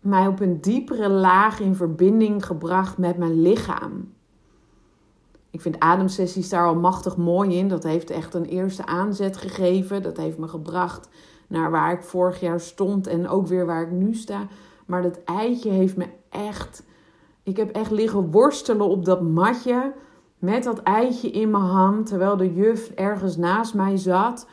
mij 0.00 0.26
op 0.26 0.40
een 0.40 0.60
diepere 0.60 1.08
laag 1.08 1.60
in 1.60 1.74
verbinding 1.74 2.46
gebracht 2.46 2.98
met 2.98 3.16
mijn 3.16 3.42
lichaam. 3.42 4.12
Ik 5.50 5.60
vind 5.60 5.78
ademsessies 5.78 6.48
daar 6.48 6.66
al 6.66 6.74
machtig 6.74 7.16
mooi 7.16 7.56
in. 7.56 7.68
Dat 7.68 7.82
heeft 7.82 8.10
echt 8.10 8.34
een 8.34 8.44
eerste 8.44 8.86
aanzet 8.86 9.36
gegeven. 9.36 10.02
Dat 10.02 10.16
heeft 10.16 10.38
me 10.38 10.48
gebracht 10.48 11.08
naar 11.46 11.70
waar 11.70 11.92
ik 11.92 12.02
vorig 12.02 12.40
jaar 12.40 12.60
stond 12.60 13.06
en 13.06 13.28
ook 13.28 13.46
weer 13.46 13.66
waar 13.66 13.82
ik 13.82 13.90
nu 13.90 14.14
sta. 14.14 14.46
Maar 14.86 15.02
dat 15.02 15.24
eitje 15.24 15.70
heeft 15.70 15.96
me 15.96 16.06
echt. 16.28 16.82
Ik 17.42 17.56
heb 17.56 17.70
echt 17.70 17.90
liggen 17.90 18.30
worstelen 18.30 18.88
op 18.88 19.04
dat 19.04 19.22
matje. 19.22 19.92
Met 20.38 20.64
dat 20.64 20.82
eitje 20.82 21.30
in 21.30 21.50
mijn 21.50 21.62
hand. 21.62 22.06
Terwijl 22.06 22.36
de 22.36 22.54
juf 22.54 22.90
ergens 22.90 23.36
naast 23.36 23.74
mij 23.74 23.96
zat. 23.96 24.46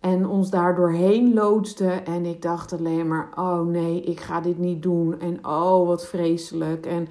En 0.00 0.26
ons 0.26 0.50
daar 0.50 0.74
doorheen 0.74 1.34
loodste. 1.34 1.88
En 1.88 2.26
ik 2.26 2.42
dacht 2.42 2.72
alleen 2.72 3.08
maar: 3.08 3.28
oh 3.34 3.60
nee, 3.60 4.02
ik 4.02 4.20
ga 4.20 4.40
dit 4.40 4.58
niet 4.58 4.82
doen. 4.82 5.20
En 5.20 5.46
oh, 5.46 5.86
wat 5.86 6.06
vreselijk. 6.06 6.86
En 6.86 7.08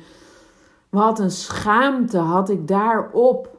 wat 0.89 1.19
een 1.19 1.31
schaamte 1.31 2.17
had 2.17 2.49
ik 2.49 2.67
daarop. 2.67 3.57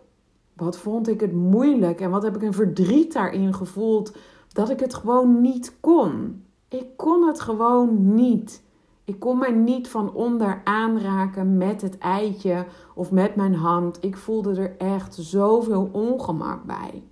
Wat 0.57 0.79
vond 0.79 1.09
ik 1.09 1.21
het 1.21 1.33
moeilijk. 1.33 2.01
En 2.01 2.11
wat 2.11 2.23
heb 2.23 2.37
ik 2.37 2.43
een 2.43 2.53
verdriet 2.53 3.13
daarin 3.13 3.55
gevoeld 3.55 4.17
dat 4.53 4.71
ik 4.71 4.81
het 4.81 4.95
gewoon 4.95 5.41
niet 5.41 5.77
kon. 5.81 6.45
Ik 6.69 6.87
kon 6.97 7.27
het 7.27 7.41
gewoon 7.41 8.15
niet. 8.15 8.63
Ik 9.11 9.21
kon 9.21 9.39
mij 9.39 9.51
niet 9.51 9.89
van 9.89 10.13
onder 10.13 10.61
aanraken 10.65 11.57
met 11.57 11.83
het 11.83 11.99
eitje 11.99 12.67
of 12.95 13.11
met 13.11 13.37
mijn 13.37 13.55
hand. 13.55 14.05
Ik 14.05 14.17
voelde 14.17 14.61
er 14.61 14.77
echt 14.79 15.15
zoveel 15.15 15.89
ongemak 15.93 16.65
bij. 16.65 17.03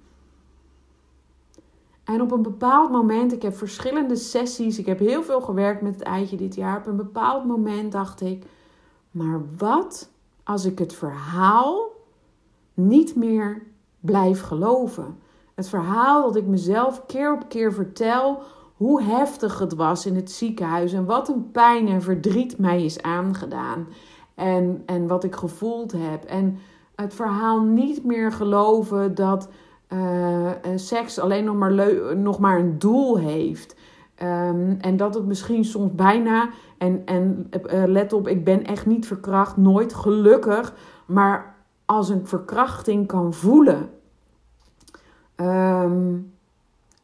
En 2.05 2.21
op 2.21 2.33
een 2.33 2.43
bepaald 2.43 2.90
moment, 2.90 3.33
ik 3.33 3.43
heb 3.43 3.57
verschillende 3.57 4.17
sessies, 4.17 4.78
ik 4.78 4.87
heb 4.87 4.99
heel 4.99 5.23
veel 5.23 5.40
gewerkt 5.40 5.83
met 5.83 5.95
het 5.95 6.02
eitje 6.02 6.37
dit 6.37 6.55
jaar. 6.55 6.78
Op 6.78 6.87
een 6.87 6.97
bepaald 6.97 7.45
moment 7.45 7.93
dacht 7.93 8.21
ik, 8.21 8.45
maar 9.11 9.40
wat 9.57 10.11
als 10.45 10.64
ik 10.64 10.78
het 10.78 10.95
verhaal 10.95 11.90
niet 12.75 13.17
meer 13.17 13.62
blijf 14.00 14.40
geloven? 14.40 15.19
Het 15.55 15.69
verhaal 15.69 16.23
dat 16.23 16.37
ik 16.37 16.47
mezelf 16.47 17.07
keer 17.07 17.33
op 17.33 17.49
keer 17.49 17.73
vertel 17.73 18.43
hoe 18.78 19.02
heftig 19.02 19.58
het 19.58 19.75
was 19.75 20.06
in 20.06 20.14
het 20.14 20.30
ziekenhuis 20.30 20.92
en 20.92 21.04
wat 21.04 21.28
een 21.28 21.50
pijn 21.50 21.88
en 21.88 22.02
verdriet 22.02 22.58
mij 22.58 22.85
is 22.85 23.02
aangedaan 23.02 23.87
en, 24.35 24.82
en 24.87 25.06
wat 25.06 25.25
ik 25.25 25.35
gevoeld 25.35 25.92
heb. 25.92 26.25
En 26.25 26.58
het 26.94 27.14
verhaal 27.14 27.62
niet 27.62 28.04
meer 28.04 28.32
geloven 28.32 29.14
dat 29.14 29.49
uh, 29.88 30.50
seks 30.75 31.18
alleen 31.18 31.44
nog 31.44 31.56
maar, 31.56 32.16
nog 32.16 32.38
maar 32.38 32.58
een 32.58 32.78
doel 32.78 33.18
heeft. 33.18 33.76
Um, 34.23 34.76
en 34.80 34.97
dat 34.97 35.14
het 35.14 35.26
misschien 35.26 35.64
soms 35.64 35.94
bijna, 35.94 36.49
en, 36.78 37.02
en 37.04 37.50
uh, 37.73 37.85
let 37.87 38.12
op, 38.12 38.28
ik 38.28 38.44
ben 38.44 38.64
echt 38.64 38.87
niet 38.87 39.06
verkracht, 39.06 39.56
nooit 39.56 39.94
gelukkig, 39.94 40.75
maar 41.06 41.54
als 41.85 42.08
een 42.08 42.26
verkrachting 42.26 43.06
kan 43.06 43.35
voelen. 43.35 43.90
Um, 45.37 46.32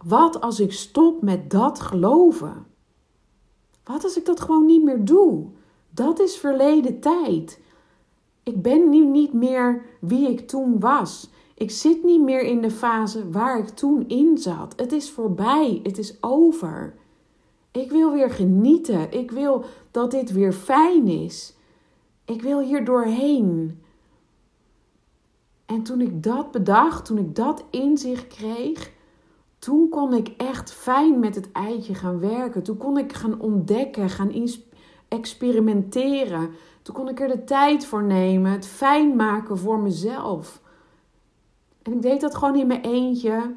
wat 0.05 0.41
als 0.41 0.61
ik 0.61 0.73
stop 0.73 1.23
met 1.23 1.51
dat 1.51 1.81
geloven? 1.81 2.67
Wat 3.85 4.05
als 4.05 4.17
ik 4.17 4.25
dat 4.25 4.41
gewoon 4.41 4.67
niet 4.67 4.83
meer 4.83 5.05
doe? 5.05 5.47
Dat 5.91 6.21
is 6.21 6.37
verleden 6.37 7.01
tijd. 7.01 7.61
Ik 8.43 8.63
ben 8.63 8.89
nu 8.89 9.07
niet 9.07 9.33
meer 9.33 9.83
wie 10.01 10.29
ik 10.29 10.49
toen 10.49 10.81
was. 10.81 11.31
Ik 11.55 11.71
zit 11.71 12.05
niet 12.05 12.21
meer 12.21 12.43
in 12.43 12.61
de 12.61 12.71
fase 12.71 13.31
waar 13.31 13.59
ik 13.59 13.69
toen 13.69 14.09
in 14.09 14.39
zat. 14.39 14.73
Het 14.77 14.93
is 14.93 15.11
voorbij. 15.11 15.81
Het 15.83 15.99
is 15.99 16.17
over. 16.21 16.95
Ik 17.71 17.91
wil 17.91 18.13
weer 18.13 18.31
genieten. 18.31 19.13
Ik 19.13 19.31
wil 19.31 19.65
dat 19.91 20.11
dit 20.11 20.33
weer 20.33 20.53
fijn 20.53 21.09
is. 21.09 21.55
Ik 22.25 22.43
wil 22.43 22.61
hier 22.61 22.85
doorheen. 22.85 23.83
En 25.67 25.83
toen 25.83 26.01
ik 26.01 26.23
dat 26.23 26.51
bedacht, 26.51 27.05
toen 27.05 27.19
ik 27.19 27.35
dat 27.37 27.65
inzicht 27.71 28.27
kreeg, 28.27 28.93
toen 29.65 29.89
kon 29.89 30.15
ik 30.15 30.29
echt 30.37 30.73
fijn 30.73 31.19
met 31.19 31.35
het 31.35 31.53
eitje 31.53 31.95
gaan 31.95 32.21
werken. 32.21 32.63
Toen 32.63 32.77
kon 32.77 32.99
ik 32.99 33.13
gaan 33.13 33.41
ontdekken, 33.41 34.11
gaan 34.11 34.33
experimenteren. 35.09 36.51
Toen 36.83 36.95
kon 36.95 37.09
ik 37.09 37.21
er 37.21 37.29
de 37.29 37.45
tijd 37.45 37.87
voor 37.87 38.03
nemen, 38.03 38.53
het 38.53 38.67
fijn 38.67 39.17
maken 39.17 39.59
voor 39.59 39.79
mezelf. 39.79 40.61
En 41.83 41.93
ik 41.93 42.03
deed 42.03 42.21
dat 42.21 42.35
gewoon 42.35 42.57
in 42.57 42.67
mijn 42.67 42.81
eentje. 42.81 43.55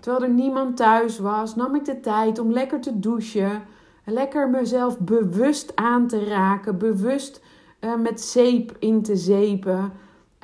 Terwijl 0.00 0.24
er 0.24 0.30
niemand 0.34 0.76
thuis 0.76 1.18
was, 1.18 1.54
nam 1.54 1.74
ik 1.74 1.84
de 1.84 2.00
tijd 2.00 2.38
om 2.38 2.52
lekker 2.52 2.80
te 2.80 2.98
douchen. 2.98 3.62
Lekker 4.04 4.50
mezelf 4.50 4.98
bewust 4.98 5.76
aan 5.76 6.06
te 6.06 6.24
raken, 6.24 6.78
bewust 6.78 7.42
uh, 7.80 7.96
met 7.96 8.20
zeep 8.20 8.76
in 8.78 9.02
te 9.02 9.16
zeepen. 9.16 9.92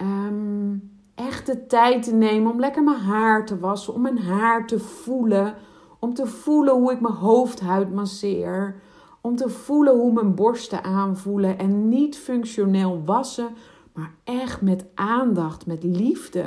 Um, 0.01 0.94
echt 1.15 1.47
de 1.47 1.67
tijd 1.67 2.03
te 2.03 2.15
nemen 2.15 2.53
om 2.53 2.61
lekker 2.61 2.83
mijn 2.83 3.01
haar 3.01 3.47
te 3.47 3.59
wassen, 3.59 3.95
om 3.95 4.01
mijn 4.01 4.19
haar 4.19 4.67
te 4.67 4.79
voelen, 4.79 5.55
om 5.99 6.15
te 6.15 6.27
voelen 6.27 6.75
hoe 6.75 6.93
ik 6.93 7.01
mijn 7.01 7.15
hoofdhuid 7.15 7.95
masseer, 7.95 8.81
om 9.21 9.37
te 9.37 9.49
voelen 9.49 9.95
hoe 9.95 10.13
mijn 10.13 10.35
borsten 10.35 10.85
aanvoelen 10.85 11.59
en 11.59 11.89
niet 11.89 12.19
functioneel 12.19 13.03
wassen, 13.05 13.49
maar 13.93 14.15
echt 14.25 14.61
met 14.61 14.85
aandacht, 14.95 15.67
met 15.67 15.83
liefde, 15.83 16.45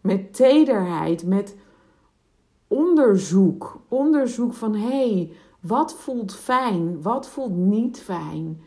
met 0.00 0.34
tederheid, 0.34 1.26
met 1.26 1.56
onderzoek, 2.68 3.80
onderzoek 3.88 4.54
van 4.54 4.74
hé, 4.74 5.12
hey, 5.12 5.32
wat 5.60 5.94
voelt 5.94 6.34
fijn, 6.34 7.02
wat 7.02 7.28
voelt 7.28 7.56
niet 7.56 8.00
fijn? 8.00 8.62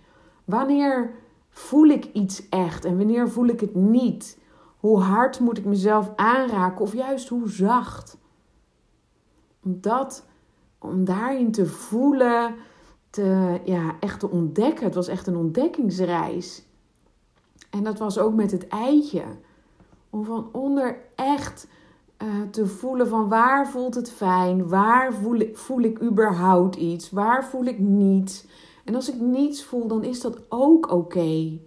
Wanneer 0.46 1.12
voel 1.50 1.86
ik 1.86 2.06
iets 2.13 2.50
echt 2.50 2.86
en 2.86 2.98
wanneer 2.98 3.30
voel 3.30 3.48
ik 3.48 3.60
het 3.60 3.75
niet? 3.75 4.38
Hoe 4.86 5.00
hard 5.00 5.39
moet 5.39 5.58
ik 5.58 5.65
mezelf 5.65 6.12
aanraken 6.15 6.82
of 6.82 6.94
juist 6.94 7.30
hoe 7.30 7.50
zacht? 7.50 8.18
Om 9.63 9.77
dat, 9.82 10.25
om 10.80 11.06
daarin 11.06 11.51
te 11.51 11.65
voelen, 11.65 12.56
te, 13.10 13.60
ja, 13.63 13.96
echt 14.00 14.20
te 14.20 14.30
ontdekken. 14.30 14.86
Het 14.86 14.96
was 14.96 15.08
echt 15.08 15.27
een 15.27 15.36
ontdekkingsreis. 15.36 16.65
En 17.70 17.84
dat 17.84 18.00
was 18.00 18.18
ook 18.18 18.34
met 18.34 18.51
het 18.51 18.68
eitje. 18.68 19.24
Om 20.10 20.25
van 20.25 20.50
onder 20.51 20.98
echt 21.15 21.68
uh, 22.24 22.27
te 22.51 22.68
voelen 22.68 23.08
van 23.08 23.27
waar 23.27 23.68
voelt 23.68 23.96
het 23.96 24.12
fijn? 24.12 24.68
Waar 24.68 25.13
voel 25.13 25.36
ik, 25.36 25.58
voel 25.58 25.82
ik 25.82 26.01
überhaupt 26.01 26.75
iets? 26.75 27.12
Waar 27.12 27.46
voel 27.46 27.63
ik 27.63 27.80
niets? 27.80 28.46
En 28.84 28.96
als 28.96 29.10
ik 29.10 29.20
niets 29.20 29.63
voel, 29.63 29.88
dan 29.88 30.04
is 30.04 30.22
dat 30.22 30.39
ook 30.50 30.92
oké. 30.92 31.60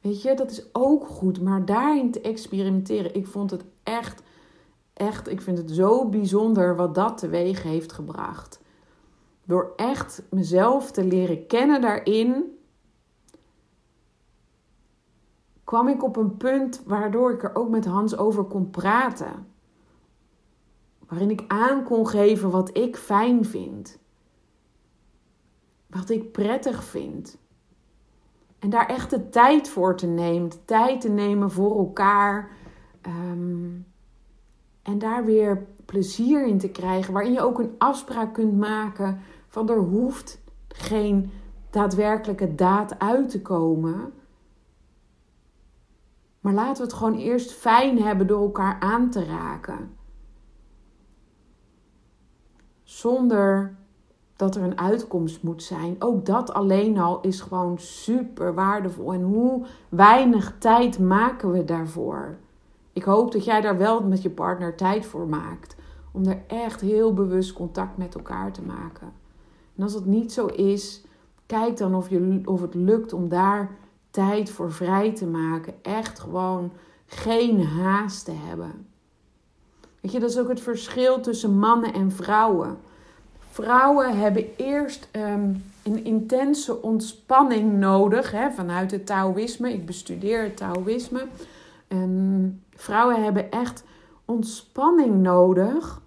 Weet 0.00 0.22
je, 0.22 0.34
dat 0.34 0.50
is 0.50 0.64
ook 0.72 1.06
goed. 1.06 1.40
Maar 1.40 1.64
daarin 1.64 2.10
te 2.10 2.20
experimenteren, 2.20 3.14
ik 3.14 3.26
vond 3.26 3.50
het 3.50 3.64
echt, 3.82 4.22
echt, 4.92 5.28
ik 5.28 5.40
vind 5.40 5.58
het 5.58 5.70
zo 5.70 6.08
bijzonder 6.08 6.76
wat 6.76 6.94
dat 6.94 7.18
teweeg 7.18 7.62
heeft 7.62 7.92
gebracht. 7.92 8.60
Door 9.44 9.72
echt 9.76 10.22
mezelf 10.30 10.90
te 10.90 11.04
leren 11.04 11.46
kennen 11.46 11.80
daarin, 11.80 12.58
kwam 15.64 15.88
ik 15.88 16.02
op 16.02 16.16
een 16.16 16.36
punt 16.36 16.82
waardoor 16.84 17.32
ik 17.32 17.42
er 17.42 17.54
ook 17.54 17.68
met 17.68 17.84
Hans 17.84 18.16
over 18.16 18.44
kon 18.44 18.70
praten. 18.70 19.46
Waarin 20.98 21.30
ik 21.30 21.44
aan 21.48 21.84
kon 21.84 22.08
geven 22.08 22.50
wat 22.50 22.76
ik 22.76 22.96
fijn 22.96 23.44
vind. 23.44 23.98
Wat 25.86 26.10
ik 26.10 26.32
prettig 26.32 26.84
vind. 26.84 27.38
En 28.60 28.70
daar 28.70 28.86
echt 28.86 29.10
de 29.10 29.28
tijd 29.28 29.68
voor 29.68 29.96
te 29.96 30.06
nemen. 30.06 30.48
De 30.48 30.64
tijd 30.64 31.00
te 31.00 31.08
nemen 31.08 31.50
voor 31.50 31.78
elkaar. 31.78 32.50
Ehm, 33.00 33.68
en 34.82 34.98
daar 34.98 35.24
weer 35.24 35.66
plezier 35.84 36.46
in 36.46 36.58
te 36.58 36.68
krijgen. 36.68 37.12
Waarin 37.12 37.32
je 37.32 37.40
ook 37.40 37.58
een 37.58 37.74
afspraak 37.78 38.34
kunt 38.34 38.58
maken 38.58 39.20
van 39.48 39.70
er 39.70 39.78
hoeft 39.78 40.40
geen 40.68 41.30
daadwerkelijke 41.70 42.54
daad 42.54 42.98
uit 42.98 43.28
te 43.28 43.42
komen. 43.42 44.12
Maar 46.40 46.52
laten 46.52 46.76
we 46.76 46.82
het 46.82 46.92
gewoon 46.92 47.18
eerst 47.18 47.52
fijn 47.52 48.02
hebben 48.02 48.26
door 48.26 48.42
elkaar 48.42 48.80
aan 48.80 49.10
te 49.10 49.24
raken. 49.24 49.98
zonder 52.90 53.78
dat 54.40 54.56
er 54.56 54.62
een 54.62 54.78
uitkomst 54.78 55.42
moet 55.42 55.62
zijn. 55.62 55.96
Ook 55.98 56.26
dat 56.26 56.52
alleen 56.52 56.98
al 56.98 57.20
is 57.20 57.40
gewoon 57.40 57.78
super 57.78 58.54
waardevol. 58.54 59.12
En 59.12 59.22
hoe 59.22 59.64
weinig 59.88 60.54
tijd 60.58 60.98
maken 60.98 61.50
we 61.50 61.64
daarvoor? 61.64 62.36
Ik 62.92 63.02
hoop 63.02 63.32
dat 63.32 63.44
jij 63.44 63.60
daar 63.60 63.78
wel 63.78 64.02
met 64.02 64.22
je 64.22 64.30
partner 64.30 64.76
tijd 64.76 65.06
voor 65.06 65.28
maakt. 65.28 65.76
Om 66.12 66.24
er 66.24 66.42
echt 66.46 66.80
heel 66.80 67.14
bewust 67.14 67.52
contact 67.52 67.96
met 67.96 68.14
elkaar 68.14 68.52
te 68.52 68.62
maken. 68.62 69.12
En 69.76 69.82
als 69.82 69.92
dat 69.92 70.04
niet 70.04 70.32
zo 70.32 70.46
is, 70.46 71.04
kijk 71.46 71.76
dan 71.76 71.94
of, 71.94 72.10
je, 72.10 72.40
of 72.44 72.60
het 72.60 72.74
lukt 72.74 73.12
om 73.12 73.28
daar 73.28 73.76
tijd 74.10 74.50
voor 74.50 74.72
vrij 74.72 75.14
te 75.14 75.26
maken. 75.26 75.74
Echt 75.82 76.18
gewoon 76.18 76.72
geen 77.06 77.64
haast 77.64 78.24
te 78.24 78.32
hebben. 78.34 78.86
Weet 80.00 80.12
je, 80.12 80.20
dat 80.20 80.30
is 80.30 80.38
ook 80.38 80.48
het 80.48 80.60
verschil 80.60 81.20
tussen 81.20 81.58
mannen 81.58 81.92
en 81.92 82.12
vrouwen. 82.12 82.78
Vrouwen 83.50 84.18
hebben 84.18 84.56
eerst 84.56 85.08
um, 85.12 85.64
een 85.82 86.04
intense 86.04 86.82
ontspanning 86.82 87.78
nodig 87.78 88.30
hè, 88.30 88.50
vanuit 88.50 88.90
het 88.90 89.06
Taoïsme. 89.06 89.72
Ik 89.72 89.86
bestudeer 89.86 90.42
het 90.42 90.56
Taoïsme. 90.56 91.26
En 91.88 92.62
vrouwen 92.74 93.22
hebben 93.22 93.50
echt 93.50 93.84
ontspanning 94.24 95.22
nodig 95.22 96.00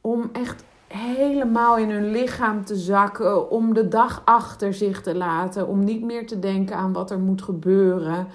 om 0.00 0.28
echt 0.32 0.64
helemaal 0.86 1.76
in 1.76 1.90
hun 1.90 2.10
lichaam 2.10 2.64
te 2.64 2.76
zakken, 2.76 3.50
om 3.50 3.74
de 3.74 3.88
dag 3.88 4.22
achter 4.24 4.74
zich 4.74 5.02
te 5.02 5.14
laten, 5.14 5.66
om 5.66 5.84
niet 5.84 6.02
meer 6.02 6.26
te 6.26 6.38
denken 6.38 6.76
aan 6.76 6.92
wat 6.92 7.10
er 7.10 7.18
moet 7.18 7.42
gebeuren. 7.42 8.26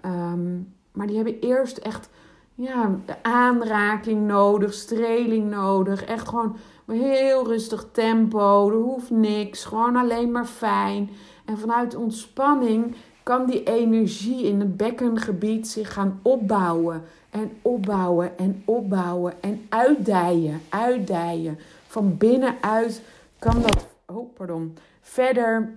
Ehm, 0.00 0.58
maar 0.92 1.06
die 1.06 1.16
hebben 1.16 1.40
eerst 1.40 1.76
echt 1.76 2.08
ja, 2.54 2.96
aanraking 3.22 4.26
nodig, 4.26 4.72
streling 4.72 5.50
nodig. 5.50 6.04
Echt 6.04 6.28
gewoon 6.28 6.56
heel 6.86 7.46
rustig 7.46 7.86
tempo. 7.92 8.70
Er 8.70 8.76
hoeft 8.76 9.10
niks. 9.10 9.64
Gewoon 9.64 9.96
alleen 9.96 10.30
maar 10.30 10.46
fijn. 10.46 11.10
En 11.44 11.58
vanuit 11.58 11.94
ontspanning 11.94 12.94
kan 13.22 13.46
die 13.46 13.62
energie 13.62 14.42
in 14.42 14.60
het 14.60 14.76
bekkengebied 14.76 15.68
zich 15.68 15.92
gaan 15.92 16.20
opbouwen. 16.22 17.02
En 17.30 17.50
opbouwen 17.62 18.38
en 18.38 18.62
opbouwen 18.64 19.32
en 19.40 19.66
uitdijen. 19.68 20.60
Uitdijen. 20.68 21.58
Van 21.86 22.16
binnenuit 22.16 23.02
kan 23.38 23.62
dat 23.62 23.86
oh, 24.06 24.34
pardon, 24.34 24.76
verder 25.00 25.70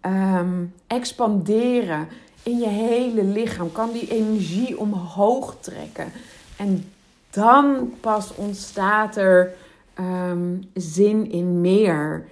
ehm, 0.00 0.64
expanderen 0.86 2.08
in 2.42 2.58
je 2.58 2.68
hele 2.68 3.24
lichaam. 3.24 3.72
Kan 3.72 3.92
die 3.92 4.08
energie 4.10 4.78
omhoog 4.78 5.56
trekken. 5.60 6.12
En 6.56 6.92
dan 7.30 7.92
pas 8.00 8.34
ontstaat 8.34 9.16
er 9.16 9.54
ehm, 9.94 10.56
zin 10.74 11.30
in 11.30 11.60
meer. 11.60 12.24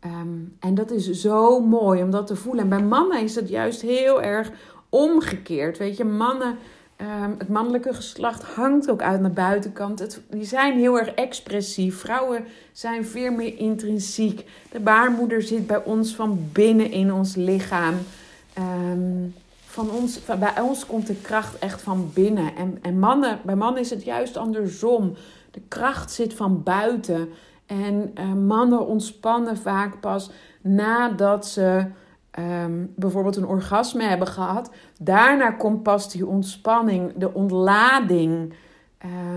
Ehm, 0.00 0.28
en 0.60 0.74
dat 0.74 0.90
is 0.90 1.10
zo 1.10 1.60
mooi 1.60 2.02
om 2.02 2.10
dat 2.10 2.26
te 2.26 2.36
voelen. 2.36 2.62
En 2.62 2.68
bij 2.68 2.82
mannen 2.82 3.22
is 3.22 3.34
het 3.34 3.48
juist 3.48 3.82
heel 3.82 4.22
erg 4.22 4.50
omgekeerd. 4.88 5.78
Weet 5.78 5.96
je, 5.96 6.04
mannen, 6.04 6.58
um, 7.00 7.34
het 7.38 7.48
mannelijke 7.48 7.94
geslacht 7.94 8.42
hangt 8.42 8.90
ook 8.90 9.02
uit 9.02 9.20
naar 9.20 9.30
buitenkant. 9.30 9.98
Het, 9.98 10.20
die 10.30 10.44
zijn 10.44 10.78
heel 10.78 10.98
erg 10.98 11.08
expressief. 11.08 11.98
Vrouwen 11.98 12.44
zijn 12.72 13.04
veel 13.04 13.32
meer 13.32 13.58
intrinsiek. 13.58 14.44
De 14.70 14.80
baarmoeder 14.80 15.42
zit 15.42 15.66
bij 15.66 15.84
ons 15.84 16.14
van 16.14 16.48
binnen 16.52 16.90
in 16.90 17.12
ons 17.12 17.34
lichaam. 17.34 17.94
Van 19.70 19.90
ons, 19.90 20.20
bij 20.24 20.60
ons 20.60 20.86
komt 20.86 21.06
de 21.06 21.14
kracht 21.14 21.58
echt 21.58 21.82
van 21.82 22.10
binnen. 22.14 22.56
En, 22.56 22.78
en 22.82 22.98
mannen, 22.98 23.38
bij 23.44 23.56
mannen 23.56 23.80
is 23.82 23.90
het 23.90 24.04
juist 24.04 24.36
andersom. 24.36 25.14
De 25.50 25.60
kracht 25.68 26.12
zit 26.12 26.34
van 26.34 26.62
buiten. 26.62 27.28
En 27.66 28.12
uh, 28.18 28.32
mannen 28.32 28.86
ontspannen 28.86 29.56
vaak 29.56 30.00
pas 30.00 30.30
nadat 30.60 31.46
ze 31.46 31.84
um, 32.38 32.92
bijvoorbeeld 32.96 33.36
een 33.36 33.46
orgasme 33.46 34.02
hebben 34.02 34.28
gehad. 34.28 34.70
Daarna 34.98 35.50
komt 35.50 35.82
pas 35.82 36.10
die 36.10 36.26
ontspanning, 36.26 37.12
de 37.16 37.34
ontlading. 37.34 38.54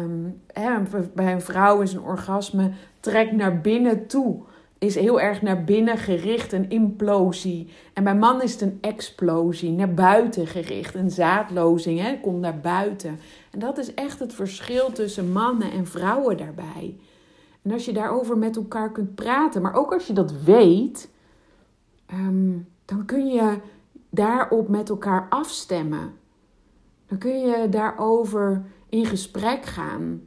Um, 0.01 0.41
hè, 0.47 0.71
bij 1.13 1.33
een 1.33 1.41
vrouw 1.41 1.81
is 1.81 1.93
een 1.93 2.03
orgasme 2.03 2.71
trekt 2.99 3.31
naar 3.31 3.61
binnen 3.61 4.07
toe 4.07 4.43
is 4.83 4.95
heel 4.95 5.19
erg 5.19 5.41
naar 5.41 5.63
binnen 5.63 5.97
gericht, 5.97 6.51
een 6.51 6.69
implosie. 6.69 7.69
En 7.93 8.03
bij 8.03 8.15
man 8.15 8.41
is 8.41 8.51
het 8.51 8.61
een 8.61 8.77
explosie, 8.81 9.71
naar 9.71 9.93
buiten 9.93 10.47
gericht, 10.47 10.95
een 10.95 11.11
zaadlozing, 11.11 11.99
hè, 11.99 12.19
komt 12.21 12.39
naar 12.39 12.59
buiten. 12.59 13.19
En 13.51 13.59
dat 13.59 13.77
is 13.77 13.93
echt 13.93 14.19
het 14.19 14.33
verschil 14.33 14.91
tussen 14.91 15.31
mannen 15.31 15.71
en 15.71 15.87
vrouwen 15.87 16.37
daarbij. 16.37 16.97
En 17.61 17.71
als 17.71 17.85
je 17.85 17.93
daarover 17.93 18.37
met 18.37 18.55
elkaar 18.55 18.91
kunt 18.91 19.15
praten, 19.15 19.61
maar 19.61 19.73
ook 19.73 19.93
als 19.93 20.07
je 20.07 20.13
dat 20.13 20.31
weet, 20.31 21.09
ehm, 22.05 22.51
dan 22.85 23.05
kun 23.05 23.27
je 23.27 23.57
daarop 24.09 24.67
met 24.67 24.89
elkaar 24.89 25.27
afstemmen. 25.29 26.13
Dan 27.07 27.17
kun 27.17 27.39
je 27.39 27.69
daarover 27.69 28.65
in 28.89 29.05
gesprek 29.05 29.65
gaan 29.65 30.21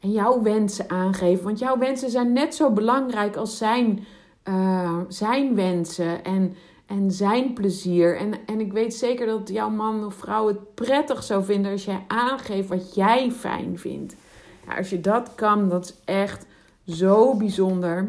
en 0.00 0.10
jouw 0.10 0.42
wensen 0.42 0.90
aangeven. 0.90 1.44
Want 1.44 1.58
jouw 1.58 1.78
wensen 1.78 2.10
zijn 2.10 2.32
net 2.32 2.54
zo 2.54 2.70
belangrijk 2.70 3.36
als 3.36 3.58
zijn, 3.58 4.04
uh, 4.44 4.98
zijn 5.08 5.54
wensen 5.54 6.24
en, 6.24 6.54
en 6.86 7.10
zijn 7.10 7.52
plezier. 7.52 8.16
En, 8.16 8.32
en 8.46 8.60
ik 8.60 8.72
weet 8.72 8.94
zeker 8.94 9.26
dat 9.26 9.48
jouw 9.48 9.70
man 9.70 10.04
of 10.04 10.14
vrouw 10.14 10.46
het 10.46 10.74
prettig 10.74 11.22
zou 11.22 11.44
vinden 11.44 11.72
als 11.72 11.84
jij 11.84 12.04
aangeeft 12.06 12.68
wat 12.68 12.94
jij 12.94 13.30
fijn 13.30 13.78
vindt. 13.78 14.16
Ja, 14.66 14.76
als 14.76 14.90
je 14.90 15.00
dat 15.00 15.34
kan, 15.34 15.68
dat 15.68 15.84
is 15.84 15.94
echt 16.04 16.46
zo 16.86 17.36
bijzonder. 17.36 18.08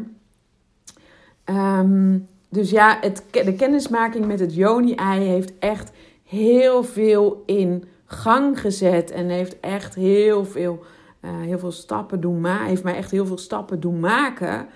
Um, 1.44 2.26
dus 2.48 2.70
ja, 2.70 2.98
het, 3.00 3.24
de 3.30 3.54
kennismaking 3.54 4.26
met 4.26 4.40
het 4.40 4.54
Joni-ei 4.54 5.20
heeft 5.20 5.52
echt 5.58 5.90
heel 6.24 6.84
veel 6.84 7.42
in 7.46 7.84
gang 8.04 8.60
gezet. 8.60 9.10
En 9.10 9.28
heeft 9.28 9.60
echt 9.60 9.94
heel 9.94 10.44
veel 10.44 10.84
uh, 11.24 11.30
heel 11.40 11.58
veel 11.58 11.72
stappen 11.72 12.20
doen 12.20 12.40
maken. 12.40 12.66
Heeft 12.66 12.84
mij 12.84 12.96
echt 12.96 13.10
heel 13.10 13.26
veel 13.26 13.38
stappen 13.38 13.80
doen 13.80 14.00
maken. 14.00 14.66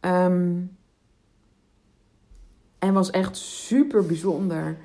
Um, 0.00 0.76
en 2.78 2.92
was 2.92 3.10
echt 3.10 3.36
super 3.36 4.06
bijzonder. 4.06 4.76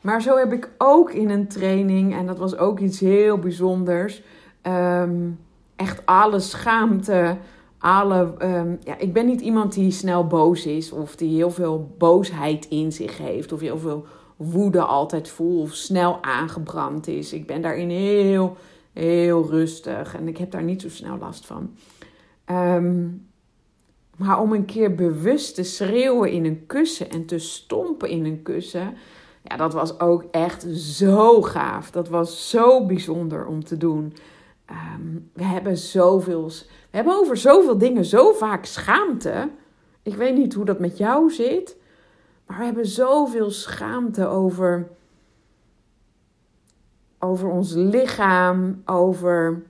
Maar 0.00 0.22
zo 0.22 0.36
heb 0.36 0.52
ik 0.52 0.70
ook 0.78 1.12
in 1.12 1.30
een 1.30 1.48
training, 1.48 2.14
en 2.14 2.26
dat 2.26 2.38
was 2.38 2.56
ook 2.56 2.80
iets 2.80 3.00
heel 3.00 3.38
bijzonders. 3.38 4.22
Um, 4.62 5.38
echt 5.76 6.06
alle 6.06 6.40
schaamte. 6.40 7.36
Alle, 7.78 8.34
um, 8.42 8.78
ja, 8.84 8.98
ik 8.98 9.12
ben 9.12 9.26
niet 9.26 9.40
iemand 9.40 9.72
die 9.72 9.90
snel 9.90 10.26
boos 10.26 10.66
is. 10.66 10.92
Of 10.92 11.16
die 11.16 11.34
heel 11.36 11.50
veel 11.50 11.94
boosheid 11.98 12.66
in 12.68 12.92
zich 12.92 13.18
heeft. 13.18 13.52
Of 13.52 13.60
heel 13.60 13.78
veel 13.78 14.06
woede 14.36 14.82
altijd 14.82 15.28
voelt. 15.28 15.68
Of 15.68 15.74
snel 15.74 16.22
aangebrand 16.22 17.06
is. 17.06 17.32
Ik 17.32 17.46
ben 17.46 17.62
daarin 17.62 17.90
heel 17.90 18.56
heel 18.92 19.50
rustig 19.50 20.16
en 20.16 20.28
ik 20.28 20.36
heb 20.36 20.50
daar 20.50 20.62
niet 20.62 20.82
zo 20.82 20.88
snel 20.88 21.18
last 21.18 21.46
van. 21.46 21.74
Ehm, 22.44 23.06
maar 24.16 24.40
om 24.40 24.52
een 24.52 24.64
keer 24.64 24.94
bewust 24.94 25.54
te 25.54 25.62
schreeuwen 25.62 26.30
in 26.30 26.44
een 26.44 26.66
kussen 26.66 27.10
en 27.10 27.26
te 27.26 27.38
stompen 27.38 28.08
in 28.08 28.24
een 28.24 28.42
kussen, 28.42 28.94
ja, 29.42 29.56
dat 29.56 29.72
was 29.72 30.00
ook 30.00 30.24
echt 30.30 30.62
zo 30.76 31.42
gaaf. 31.42 31.90
Dat 31.90 32.08
was 32.08 32.50
zo 32.50 32.86
bijzonder 32.86 33.46
om 33.46 33.64
te 33.64 33.76
doen. 33.76 34.14
Ehm, 34.64 35.18
we 35.32 35.44
hebben 35.44 35.76
zoveel, 35.76 36.46
we 36.90 36.96
hebben 36.96 37.18
over 37.18 37.36
zoveel 37.36 37.78
dingen 37.78 38.04
zo 38.04 38.32
vaak 38.32 38.64
schaamte. 38.64 39.50
Ik 40.02 40.14
weet 40.14 40.36
niet 40.36 40.54
hoe 40.54 40.64
dat 40.64 40.78
met 40.78 40.98
jou 40.98 41.30
zit, 41.30 41.76
maar 42.46 42.58
we 42.58 42.64
hebben 42.64 42.86
zoveel 42.86 43.50
schaamte 43.50 44.26
over 44.26 44.88
over 47.20 47.48
ons 47.48 47.72
lichaam, 47.74 48.82
over 48.84 49.62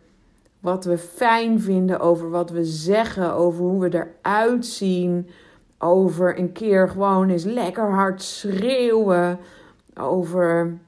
wat 0.61 0.85
we 0.85 0.99
fijn 0.99 1.61
vinden, 1.61 2.01
over 2.01 2.31
wat 2.31 2.51
we 2.51 2.65
zeggen, 2.65 3.35
over 3.35 3.65
hoe 3.65 3.81
we 3.81 4.07
eruit 4.23 4.67
zien, 4.67 5.31
over 5.79 6.39
een 6.39 6.53
keer 6.53 6.89
gewoon 6.89 7.29
eens 7.29 7.45
lekker 7.45 7.91
hard 7.91 8.23
schreeuwen, 8.23 9.39
over 9.95 10.79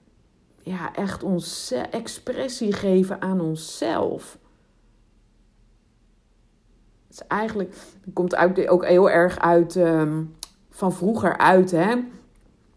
ja, 0.58 0.94
echt 0.94 1.22
ons 1.22 1.74
expressie 1.90 2.72
geven 2.72 3.20
aan 3.20 3.40
onszelf. 3.40 4.38
Het 7.06 7.20
is 7.20 7.26
eigenlijk, 7.26 7.74
het 8.04 8.12
komt 8.12 8.36
ook 8.68 8.84
heel 8.84 9.10
erg 9.10 9.38
uit 9.38 9.74
um, 9.74 10.34
van 10.70 10.92
vroeger 10.92 11.38
uit, 11.38 11.70
hè. 11.70 11.94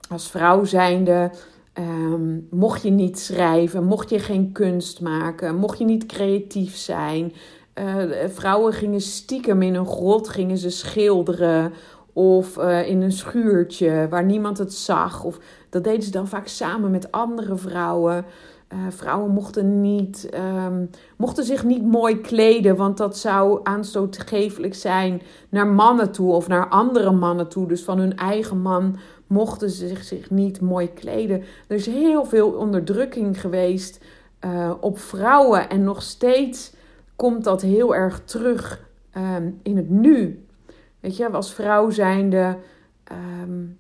Als 0.10 0.32
vrouw 0.32 0.64
zijnde 0.64 1.32
Ehm, 1.76 2.40
mocht 2.50 2.82
je 2.82 2.90
niet 2.90 3.20
schrijven, 3.20 3.84
mocht 3.84 4.10
je 4.10 4.20
geen 4.20 4.52
kunst 4.52 5.02
maken, 5.02 5.56
mocht 5.56 5.78
je 5.78 5.86
niet 5.86 6.06
creatief 6.06 6.76
zijn. 6.76 7.34
Uh, 7.80 8.04
vrouwen 8.28 8.74
gingen 8.74 9.02
stiekem 9.02 9.62
in 9.62 9.76
een 9.76 9.88
grot, 9.88 10.30
gingen 10.30 10.58
ze 10.58 10.70
schilderen. 10.70 11.74
Of 12.14 12.58
uh, 12.58 12.88
in 12.88 13.02
een 13.02 13.12
schuurtje 13.12 14.08
waar 14.10 14.26
niemand 14.26 14.58
het 14.58 14.74
zag. 14.74 15.24
Of 15.24 15.40
dat 15.70 15.84
deden 15.84 16.04
ze 16.04 16.12
dan 16.12 16.28
vaak 16.28 16.48
samen 16.48 16.92
met 16.92 17.12
andere 17.12 17.56
vrouwen. 17.56 18.26
Uh, 18.74 18.80
vrouwen 18.90 19.32
mochten, 19.32 19.82
niet, 19.82 20.30
um, 20.66 20.90
mochten 21.18 21.44
zich 21.44 21.64
niet 21.64 21.86
mooi 21.86 22.22
kleden, 22.22 22.76
want 22.76 22.98
dat 22.98 23.18
zou 23.18 23.60
aanstootgevelijk 23.64 24.76
zijn 24.76 25.22
naar 25.50 25.68
mannen 25.68 26.12
toe 26.12 26.32
of 26.32 26.48
naar 26.48 26.68
andere 26.68 27.12
mannen 27.12 27.50
toe. 27.50 27.68
Dus 27.68 27.84
van 27.84 28.00
hun 28.00 28.18
eigen 28.18 28.62
man 28.62 28.98
mochten 29.28 29.70
ze 29.70 29.88
zich, 29.88 30.04
zich 30.04 30.30
niet 30.30 30.62
mooi 30.62 30.94
kleden. 30.94 31.44
Er 31.68 31.76
is 31.76 31.86
heel 31.86 32.26
veel 32.26 32.52
onderdrukking 32.52 33.42
geweest 33.42 34.04
uh, 34.46 34.72
op 34.80 35.00
vrouwen 35.00 35.70
en 35.70 35.84
nog 35.84 36.02
steeds 36.02 36.74
komt 37.16 37.44
dat 37.44 37.62
heel 37.62 37.96
erg 37.96 38.22
terug 38.24 38.90
um, 39.18 39.60
in 39.64 39.78
het 39.78 39.90
nu. 39.90 40.46
Weet 41.00 41.18
je, 41.18 41.30
als 41.30 41.54
vrouw 41.54 41.90
zijnde. 41.90 42.58
Um, 43.44 43.78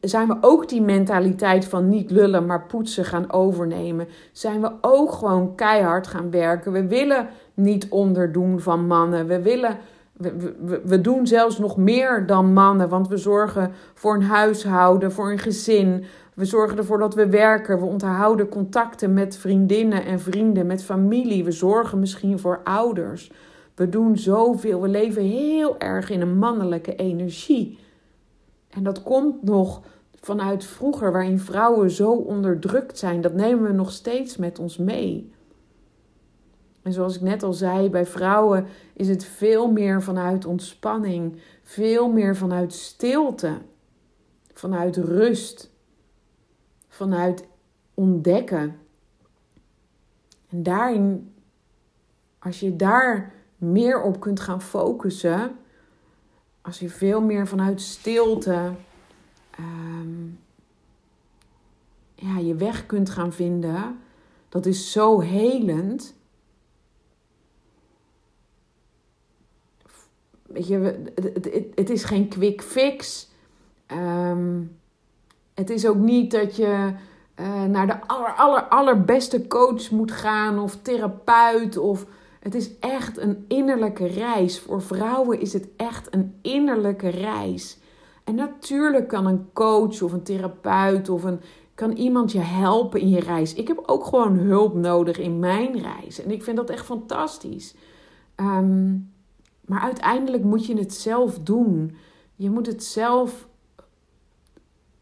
zijn 0.00 0.28
we 0.28 0.36
ook 0.40 0.68
die 0.68 0.82
mentaliteit 0.82 1.64
van 1.64 1.88
niet 1.88 2.10
lullen, 2.10 2.46
maar 2.46 2.66
poetsen 2.66 3.04
gaan 3.04 3.32
overnemen? 3.32 4.08
Zijn 4.32 4.60
we 4.60 4.72
ook 4.80 5.12
gewoon 5.12 5.54
keihard 5.54 6.06
gaan 6.06 6.30
werken? 6.30 6.72
We 6.72 6.86
willen 6.86 7.28
niet 7.54 7.88
onderdoen 7.88 8.60
van 8.60 8.86
mannen. 8.86 9.26
We 9.26 9.42
willen. 9.42 9.78
We, 10.16 10.80
we, 10.84 11.00
doen 11.00 11.26
zelfs 11.26 11.58
nog 11.58 11.76
meer 11.76 12.26
dan 12.26 12.52
mannen, 12.52 12.88
want 12.88 13.08
we 13.08 13.16
zorgen 13.16 13.72
voor 13.94 14.14
een 14.14 14.22
huishouden, 14.22 15.12
voor 15.12 15.30
een 15.30 15.38
gezin. 15.38 16.04
We 16.34 16.44
zorgen 16.44 16.78
ervoor 16.78 16.98
dat 16.98 17.14
we 17.14 17.28
werken. 17.28 17.78
We 17.78 17.84
onderhouden 17.84 18.48
contacten 18.48 19.14
met 19.14 19.36
vriendinnen 19.36 20.04
en 20.04 20.20
vrienden, 20.20 20.66
met 20.66 20.84
familie. 20.84 21.44
We 21.44 21.50
zorgen 21.50 21.98
misschien 21.98 22.38
voor 22.38 22.60
ouders. 22.64 23.32
We 23.74 23.88
doen 23.88 24.16
zoveel. 24.16 24.80
We 24.80 24.88
leven 24.88 25.22
heel 25.22 25.78
erg 25.78 26.10
in 26.10 26.20
een 26.20 26.38
mannelijke 26.38 26.96
energie. 26.96 27.78
En 28.70 28.82
dat 28.82 29.02
komt 29.02 29.42
nog 29.42 29.82
vanuit 30.20 30.64
vroeger, 30.64 31.12
waarin 31.12 31.38
vrouwen 31.38 31.90
zo 31.90 32.10
onderdrukt 32.10 32.98
zijn. 32.98 33.20
Dat 33.20 33.34
nemen 33.34 33.64
we 33.64 33.72
nog 33.72 33.92
steeds 33.92 34.36
met 34.36 34.58
ons 34.58 34.76
mee. 34.76 35.33
En 36.84 36.92
zoals 36.92 37.14
ik 37.14 37.20
net 37.20 37.42
al 37.42 37.52
zei, 37.52 37.90
bij 37.90 38.06
vrouwen 38.06 38.66
is 38.92 39.08
het 39.08 39.24
veel 39.24 39.70
meer 39.70 40.02
vanuit 40.02 40.44
ontspanning, 40.44 41.40
veel 41.62 42.12
meer 42.12 42.36
vanuit 42.36 42.72
stilte, 42.72 43.58
vanuit 44.52 44.96
rust, 44.96 45.70
vanuit 46.88 47.46
ontdekken. 47.94 48.76
En 50.48 50.62
daarin, 50.62 51.34
als 52.38 52.60
je 52.60 52.76
daar 52.76 53.32
meer 53.56 54.02
op 54.02 54.20
kunt 54.20 54.40
gaan 54.40 54.62
focussen, 54.62 55.56
als 56.60 56.78
je 56.78 56.88
veel 56.88 57.20
meer 57.20 57.46
vanuit 57.46 57.80
stilte 57.80 58.72
um, 59.58 60.38
ja, 62.14 62.38
je 62.38 62.54
weg 62.54 62.86
kunt 62.86 63.10
gaan 63.10 63.32
vinden, 63.32 63.98
dat 64.48 64.66
is 64.66 64.92
zo 64.92 65.20
helend. 65.20 66.14
Weet 70.54 70.66
je, 70.66 71.02
het, 71.74 71.90
is 71.90 72.04
geen 72.04 72.28
quick 72.28 72.62
fix. 72.62 73.28
Um, 73.92 74.76
het 75.54 75.70
is 75.70 75.86
ook 75.86 75.96
niet 75.96 76.30
dat 76.30 76.56
je 76.56 76.92
uh, 77.40 77.64
naar 77.64 77.86
de 77.86 78.06
aller, 78.06 78.32
aller, 78.32 78.62
allerbeste 78.62 79.46
coach 79.46 79.90
moet 79.90 80.12
gaan 80.12 80.58
of 80.58 80.76
therapeut. 80.82 81.76
Of, 81.76 82.06
het 82.40 82.54
is 82.54 82.78
echt 82.78 83.18
een 83.18 83.44
innerlijke 83.48 84.06
reis. 84.06 84.60
Voor 84.60 84.82
vrouwen 84.82 85.40
is 85.40 85.52
het 85.52 85.68
echt 85.76 86.14
een 86.14 86.34
innerlijke 86.42 87.08
reis. 87.08 87.78
En 88.24 88.34
natuurlijk 88.34 89.08
kan 89.08 89.26
een 89.26 89.46
coach 89.52 90.02
of 90.02 90.12
een 90.12 90.22
therapeut 90.22 91.08
of 91.08 91.22
een, 91.22 91.40
kan 91.74 91.92
iemand 91.92 92.32
je 92.32 92.40
helpen 92.40 93.00
in 93.00 93.08
je 93.08 93.20
reis. 93.20 93.54
Ik 93.54 93.68
heb 93.68 93.82
ook 93.86 94.04
gewoon 94.04 94.38
hulp 94.38 94.74
nodig 94.74 95.18
in 95.18 95.38
mijn 95.38 95.82
reis. 95.82 96.22
En 96.22 96.30
ik 96.30 96.42
vind 96.42 96.56
dat 96.56 96.70
echt 96.70 96.84
fantastisch. 96.84 97.74
Um, 98.36 99.12
maar 99.66 99.80
uiteindelijk 99.80 100.44
moet 100.44 100.66
je 100.66 100.78
het 100.78 100.94
zelf 100.94 101.38
doen. 101.38 101.96
Je 102.34 102.50
moet 102.50 102.66
het 102.66 102.84
zelf 102.84 103.48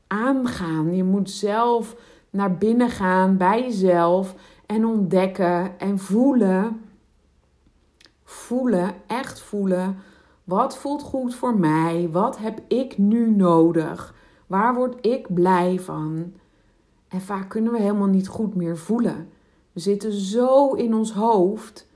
aangaan. 0.07 0.95
Je 0.95 1.05
moet 1.05 1.31
zelf 1.31 1.97
naar 2.31 2.57
binnen 2.59 2.91
gaan 2.91 3.37
bij 3.37 3.63
jezelf 3.63 4.35
en 4.67 4.87
ontdekken 4.87 5.79
en 5.79 5.99
voelen. 5.99 6.81
Voelen, 8.25 8.95
echt 9.07 9.41
voelen. 9.41 9.97
Wat 10.45 10.77
voelt 10.77 11.03
goed 11.03 11.35
voor 11.35 11.59
mij? 11.59 12.09
Wat 12.11 12.39
heb 12.39 12.61
ik 12.69 12.99
nu 12.99 13.31
nodig? 13.31 14.15
Waar 14.47 14.75
word 14.75 15.07
ik 15.07 15.35
blij 15.35 15.81
van? 15.81 16.33
En 17.09 17.21
vaak 17.21 17.49
kunnen 17.49 17.73
we 17.73 17.79
helemaal 17.79 18.09
niet 18.09 18.29
goed 18.29 18.55
meer 18.55 18.79
voelen. 18.79 19.29
We 19.73 19.81
zitten 19.81 20.13
zo 20.13 20.73
in 20.73 20.95
ons 20.95 21.13
hoofd. 21.13 21.87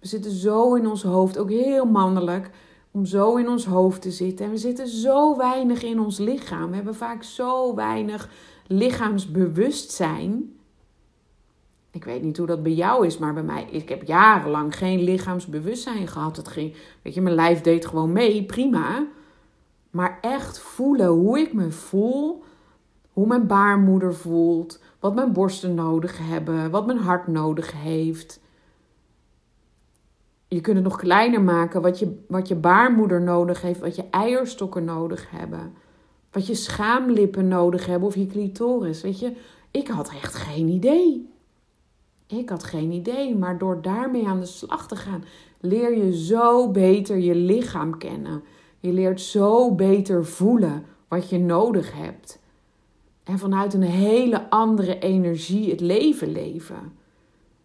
We 0.00 0.06
zitten 0.06 0.30
zo 0.30 0.74
in 0.74 0.86
ons 0.86 1.02
hoofd, 1.02 1.38
ook 1.38 1.50
heel 1.50 1.84
mannelijk 1.84 2.50
om 2.90 3.04
zo 3.04 3.36
in 3.36 3.48
ons 3.48 3.64
hoofd 3.64 4.02
te 4.02 4.10
zitten. 4.10 4.44
En 4.44 4.50
we 4.50 4.58
zitten 4.58 4.88
zo 4.88 5.36
weinig 5.36 5.82
in 5.82 6.00
ons 6.00 6.18
lichaam. 6.18 6.68
We 6.68 6.76
hebben 6.76 6.94
vaak 6.94 7.22
zo 7.22 7.74
weinig 7.74 8.28
lichaamsbewustzijn. 8.66 10.54
Ik 11.90 12.04
weet 12.04 12.22
niet 12.22 12.36
hoe 12.36 12.46
dat 12.46 12.62
bij 12.62 12.72
jou 12.72 13.06
is, 13.06 13.18
maar 13.18 13.34
bij 13.34 13.42
mij, 13.42 13.66
ik 13.70 13.88
heb 13.88 14.02
jarenlang 14.02 14.76
geen 14.76 15.00
lichaamsbewustzijn 15.00 16.08
gehad. 16.08 16.36
Het 16.36 16.48
ging, 16.48 16.74
weet 17.02 17.14
je, 17.14 17.20
mijn 17.20 17.34
lijf 17.34 17.60
deed 17.60 17.86
gewoon 17.86 18.12
mee, 18.12 18.44
prima. 18.44 19.06
Maar 19.90 20.18
echt 20.20 20.58
voelen 20.58 21.08
hoe 21.08 21.38
ik 21.38 21.52
me 21.52 21.70
voel, 21.70 22.44
hoe 23.12 23.26
mijn 23.26 23.46
baarmoeder 23.46 24.14
voelt, 24.14 24.80
wat 25.00 25.14
mijn 25.14 25.32
borsten 25.32 25.74
nodig 25.74 26.18
hebben, 26.18 26.70
wat 26.70 26.86
mijn 26.86 26.98
hart 26.98 27.26
nodig 27.26 27.72
heeft 27.72 28.39
je 30.52 30.60
kunt 30.60 30.76
het 30.76 30.84
nog 30.84 30.96
kleiner 30.96 31.42
maken 31.42 31.82
wat 31.82 31.98
je, 31.98 32.18
wat 32.28 32.48
je 32.48 32.54
baarmoeder 32.54 33.22
nodig 33.22 33.62
heeft, 33.62 33.80
wat 33.80 33.96
je 33.96 34.04
eierstokken 34.10 34.84
nodig 34.84 35.30
hebben, 35.30 35.72
wat 36.32 36.46
je 36.46 36.54
schaamlippen 36.54 37.48
nodig 37.48 37.86
hebben 37.86 38.08
of 38.08 38.14
je 38.14 38.26
clitoris. 38.26 39.02
Weet 39.02 39.20
je, 39.20 39.32
ik 39.70 39.88
had 39.88 40.08
echt 40.08 40.34
geen 40.34 40.68
idee. 40.68 41.28
Ik 42.26 42.48
had 42.48 42.64
geen 42.64 42.90
idee, 42.92 43.36
maar 43.36 43.58
door 43.58 43.82
daarmee 43.82 44.26
aan 44.26 44.40
de 44.40 44.46
slag 44.46 44.88
te 44.88 44.96
gaan, 44.96 45.24
leer 45.60 45.96
je 45.96 46.24
zo 46.24 46.70
beter 46.70 47.16
je 47.16 47.34
lichaam 47.34 47.98
kennen. 47.98 48.42
Je 48.80 48.92
leert 48.92 49.20
zo 49.20 49.74
beter 49.74 50.26
voelen 50.26 50.84
wat 51.08 51.28
je 51.28 51.38
nodig 51.38 51.92
hebt. 51.94 52.38
En 53.24 53.38
vanuit 53.38 53.74
een 53.74 53.82
hele 53.82 54.50
andere 54.50 54.98
energie 54.98 55.70
het 55.70 55.80
leven 55.80 56.32
leven. 56.32 56.92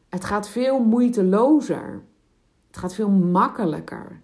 Het 0.09 0.25
gaat 0.25 0.49
veel 0.49 0.79
moeitelozer. 0.79 2.03
Het 2.75 2.83
gaat 2.83 2.95
veel 2.95 3.09
makkelijker. 3.09 4.19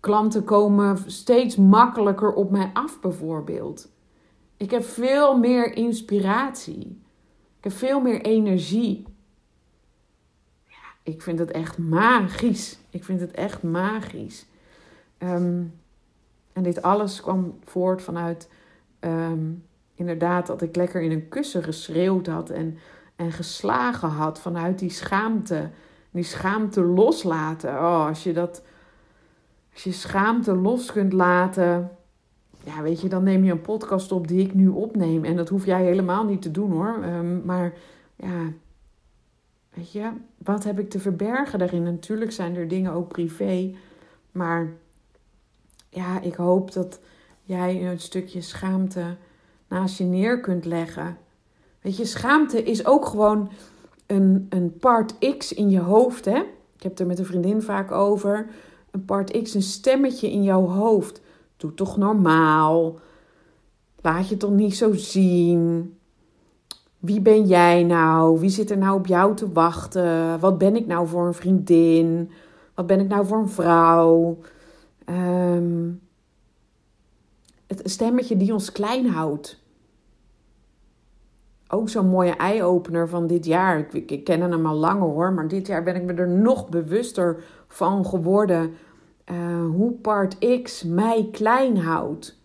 Klanten 0.00 0.44
komen 0.44 1.10
steeds 1.10 1.56
makkelijker 1.56 2.32
op 2.32 2.50
mij 2.50 2.70
af, 2.72 3.00
bijvoorbeeld. 3.00 3.88
Ik 4.56 4.70
heb 4.70 4.84
veel 4.84 5.38
meer 5.38 5.72
inspiratie. 5.72 7.00
Ik 7.58 7.64
heb 7.64 7.72
veel 7.72 8.00
meer 8.00 8.20
energie. 8.20 9.04
Ja, 10.66 10.88
ik 11.02 11.22
vind 11.22 11.38
het 11.38 11.50
echt 11.50 11.78
magisch. 11.78 12.78
Ik 12.90 13.04
vind 13.04 13.20
het 13.20 13.30
echt 13.30 13.62
magisch. 13.62 14.46
Ehm, 15.18 15.62
en 16.52 16.62
dit 16.62 16.82
alles 16.82 17.20
kwam 17.20 17.58
voort 17.64 18.02
vanuit 18.02 18.48
ehm, 18.98 19.50
inderdaad 19.94 20.46
dat 20.46 20.62
ik 20.62 20.76
lekker 20.76 21.02
in 21.02 21.10
een 21.10 21.28
kussen 21.28 21.62
geschreeuwd 21.62 22.26
had 22.26 22.50
en, 22.50 22.78
en 23.16 23.32
geslagen 23.32 24.08
had 24.08 24.40
vanuit 24.40 24.78
die 24.78 24.90
schaamte 24.90 25.70
die 26.12 26.24
schaamte 26.24 26.82
loslaten. 26.82 27.70
Oh, 27.70 28.06
als 28.06 28.22
je 28.22 28.32
dat. 28.32 28.62
Als 29.72 29.84
je 29.84 29.92
schaamte 29.92 30.54
los 30.54 30.92
kunt 30.92 31.12
laten. 31.12 31.90
Ja, 32.64 32.82
weet 32.82 33.00
je, 33.00 33.08
dan 33.08 33.22
neem 33.22 33.44
je 33.44 33.50
een 33.50 33.60
podcast 33.60 34.12
op 34.12 34.28
die 34.28 34.40
ik 34.40 34.54
nu 34.54 34.68
opneem. 34.68 35.24
En 35.24 35.36
dat 35.36 35.48
hoef 35.48 35.66
jij 35.66 35.84
helemaal 35.84 36.24
niet 36.24 36.42
te 36.42 36.50
doen 36.50 36.70
hoor. 36.70 37.04
Um, 37.04 37.42
maar 37.44 37.72
ja, 38.16 38.52
weet 39.74 39.92
je, 39.92 40.10
wat 40.38 40.64
heb 40.64 40.78
ik 40.78 40.90
te 40.90 41.00
verbergen 41.00 41.58
daarin? 41.58 41.82
Natuurlijk 41.82 42.32
zijn 42.32 42.56
er 42.56 42.68
dingen 42.68 42.92
ook 42.92 43.08
privé. 43.08 43.74
Maar 44.32 44.72
ja, 45.88 46.20
ik 46.20 46.34
hoop 46.34 46.72
dat 46.72 47.00
jij 47.42 47.90
een 47.90 48.00
stukje 48.00 48.40
schaamte 48.40 49.16
naast 49.68 49.98
je 49.98 50.04
neer 50.04 50.40
kunt 50.40 50.64
leggen. 50.64 51.16
Weet 51.80 51.96
je, 51.96 52.04
schaamte 52.04 52.62
is 52.62 52.86
ook 52.86 53.06
gewoon 53.06 53.50
een, 54.12 54.46
een 54.48 54.76
part 54.78 55.36
X 55.38 55.52
in 55.52 55.70
je 55.70 55.80
hoofd. 55.80 56.24
Hè? 56.24 56.38
Ik 56.76 56.82
heb 56.82 56.90
het 56.90 57.00
er 57.00 57.06
met 57.06 57.18
een 57.18 57.24
vriendin 57.24 57.62
vaak 57.62 57.90
over. 57.90 58.48
Een 58.90 59.04
part 59.04 59.42
X, 59.42 59.54
een 59.54 59.62
stemmetje 59.62 60.30
in 60.30 60.42
jouw 60.42 60.66
hoofd. 60.66 61.20
Doe 61.56 61.74
toch 61.74 61.96
normaal. 61.96 62.98
Laat 64.00 64.28
je 64.28 64.36
toch 64.36 64.50
niet 64.50 64.76
zo 64.76 64.92
zien. 64.92 65.94
Wie 66.98 67.20
ben 67.20 67.46
jij 67.46 67.84
nou? 67.84 68.40
Wie 68.40 68.50
zit 68.50 68.70
er 68.70 68.78
nou 68.78 68.98
op 68.98 69.06
jou 69.06 69.36
te 69.36 69.52
wachten? 69.52 70.40
Wat 70.40 70.58
ben 70.58 70.76
ik 70.76 70.86
nou 70.86 71.08
voor 71.08 71.26
een 71.26 71.34
vriendin? 71.34 72.30
Wat 72.74 72.86
ben 72.86 73.00
ik 73.00 73.08
nou 73.08 73.26
voor 73.26 73.38
een 73.38 73.48
vrouw? 73.48 74.38
Um, 75.06 76.00
het 77.66 77.80
stemmetje 77.84 78.36
die 78.36 78.52
ons 78.52 78.72
klein 78.72 79.06
houdt. 79.06 79.61
Ook 81.74 81.88
zo'n 81.88 82.08
mooie 82.08 82.36
eye-opener 82.36 83.08
van 83.08 83.26
dit 83.26 83.44
jaar. 83.44 83.78
Ik, 83.78 84.10
ik, 84.10 84.24
ken 84.24 84.40
hem 84.40 84.66
al 84.66 84.74
langer 84.74 85.08
hoor, 85.08 85.32
maar 85.32 85.48
dit 85.48 85.66
jaar 85.66 85.82
ben 85.82 85.94
ik 85.94 86.02
me 86.02 86.12
er 86.12 86.28
nog 86.28 86.68
bewuster 86.68 87.42
van 87.68 88.06
geworden. 88.06 88.72
Uh, 89.30 89.36
hoe 89.70 89.92
part 89.92 90.62
X 90.62 90.82
mij 90.82 91.28
klein 91.32 91.76
houdt. 91.76 92.40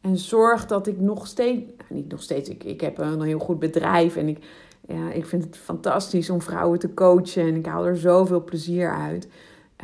En 0.00 0.16
zorgt 0.16 0.68
dat 0.68 0.86
ik 0.86 1.00
nog 1.00 1.26
steeds, 1.26 1.62
nou, 1.76 1.94
niet 2.00 2.10
nog 2.10 2.22
steeds, 2.22 2.48
ik, 2.48 2.64
ik 2.64 2.80
heb 2.80 2.98
een 2.98 3.22
heel 3.22 3.38
goed 3.38 3.58
bedrijf 3.58 4.16
en 4.16 4.28
ik, 4.28 4.44
ja, 4.86 5.10
ik 5.10 5.26
vind 5.26 5.44
het 5.44 5.56
fantastisch 5.56 6.30
om 6.30 6.42
vrouwen 6.42 6.78
te 6.78 6.94
coachen 6.94 7.42
en 7.42 7.54
ik 7.54 7.66
haal 7.66 7.86
er 7.86 7.96
zoveel 7.96 8.44
plezier 8.44 8.94
uit. 8.94 9.28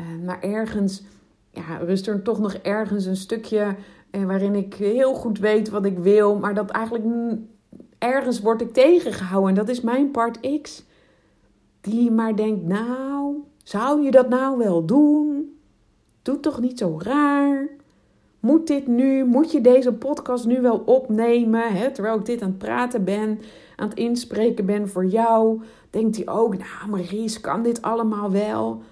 Uh, 0.01 0.25
maar 0.25 0.41
ergens 0.41 1.03
ja, 1.51 1.77
rust 1.77 2.07
er 2.07 2.23
toch 2.23 2.39
nog 2.39 2.55
ergens 2.55 3.05
een 3.05 3.17
stukje 3.17 3.77
uh, 4.11 4.25
waarin 4.25 4.55
ik 4.55 4.75
heel 4.75 5.15
goed 5.15 5.39
weet 5.39 5.69
wat 5.69 5.85
ik 5.85 5.99
wil, 5.99 6.39
maar 6.39 6.55
dat 6.55 6.71
eigenlijk 6.71 7.05
ergens 7.99 8.41
word 8.41 8.61
ik 8.61 8.73
tegengehouden. 8.73 9.49
En 9.49 9.55
dat 9.55 9.69
is 9.69 9.81
mijn 9.81 10.11
part 10.11 10.61
X. 10.63 10.85
Die 11.81 12.11
maar 12.11 12.37
denkt, 12.37 12.65
nou, 12.67 13.37
zou 13.63 14.03
je 14.03 14.11
dat 14.11 14.29
nou 14.29 14.59
wel 14.59 14.85
doen? 14.85 15.57
Doe 16.23 16.41
toch 16.41 16.61
niet 16.61 16.79
zo 16.79 16.99
raar. 17.03 17.69
Moet 18.41 18.67
dit 18.67 18.87
nu, 18.87 19.25
moet 19.25 19.53
je 19.53 19.61
deze 19.61 19.93
podcast 19.93 20.47
nu 20.47 20.61
wel 20.61 20.79
opnemen? 20.79 21.73
Hè? 21.73 21.91
Terwijl 21.91 22.19
ik 22.19 22.25
dit 22.25 22.43
aan 22.43 22.49
het 22.49 22.59
praten 22.59 23.05
ben, 23.05 23.41
aan 23.77 23.89
het 23.89 23.99
inspreken 23.99 24.67
ben 24.67 24.89
voor 24.89 25.07
jou. 25.07 25.63
Denkt 25.91 26.17
hij 26.17 26.29
ook, 26.29 26.57
nou 26.57 26.91
Maries, 26.91 27.41
kan 27.41 27.63
dit 27.63 27.83
allemaal 27.83 28.31
wel? 28.31 28.83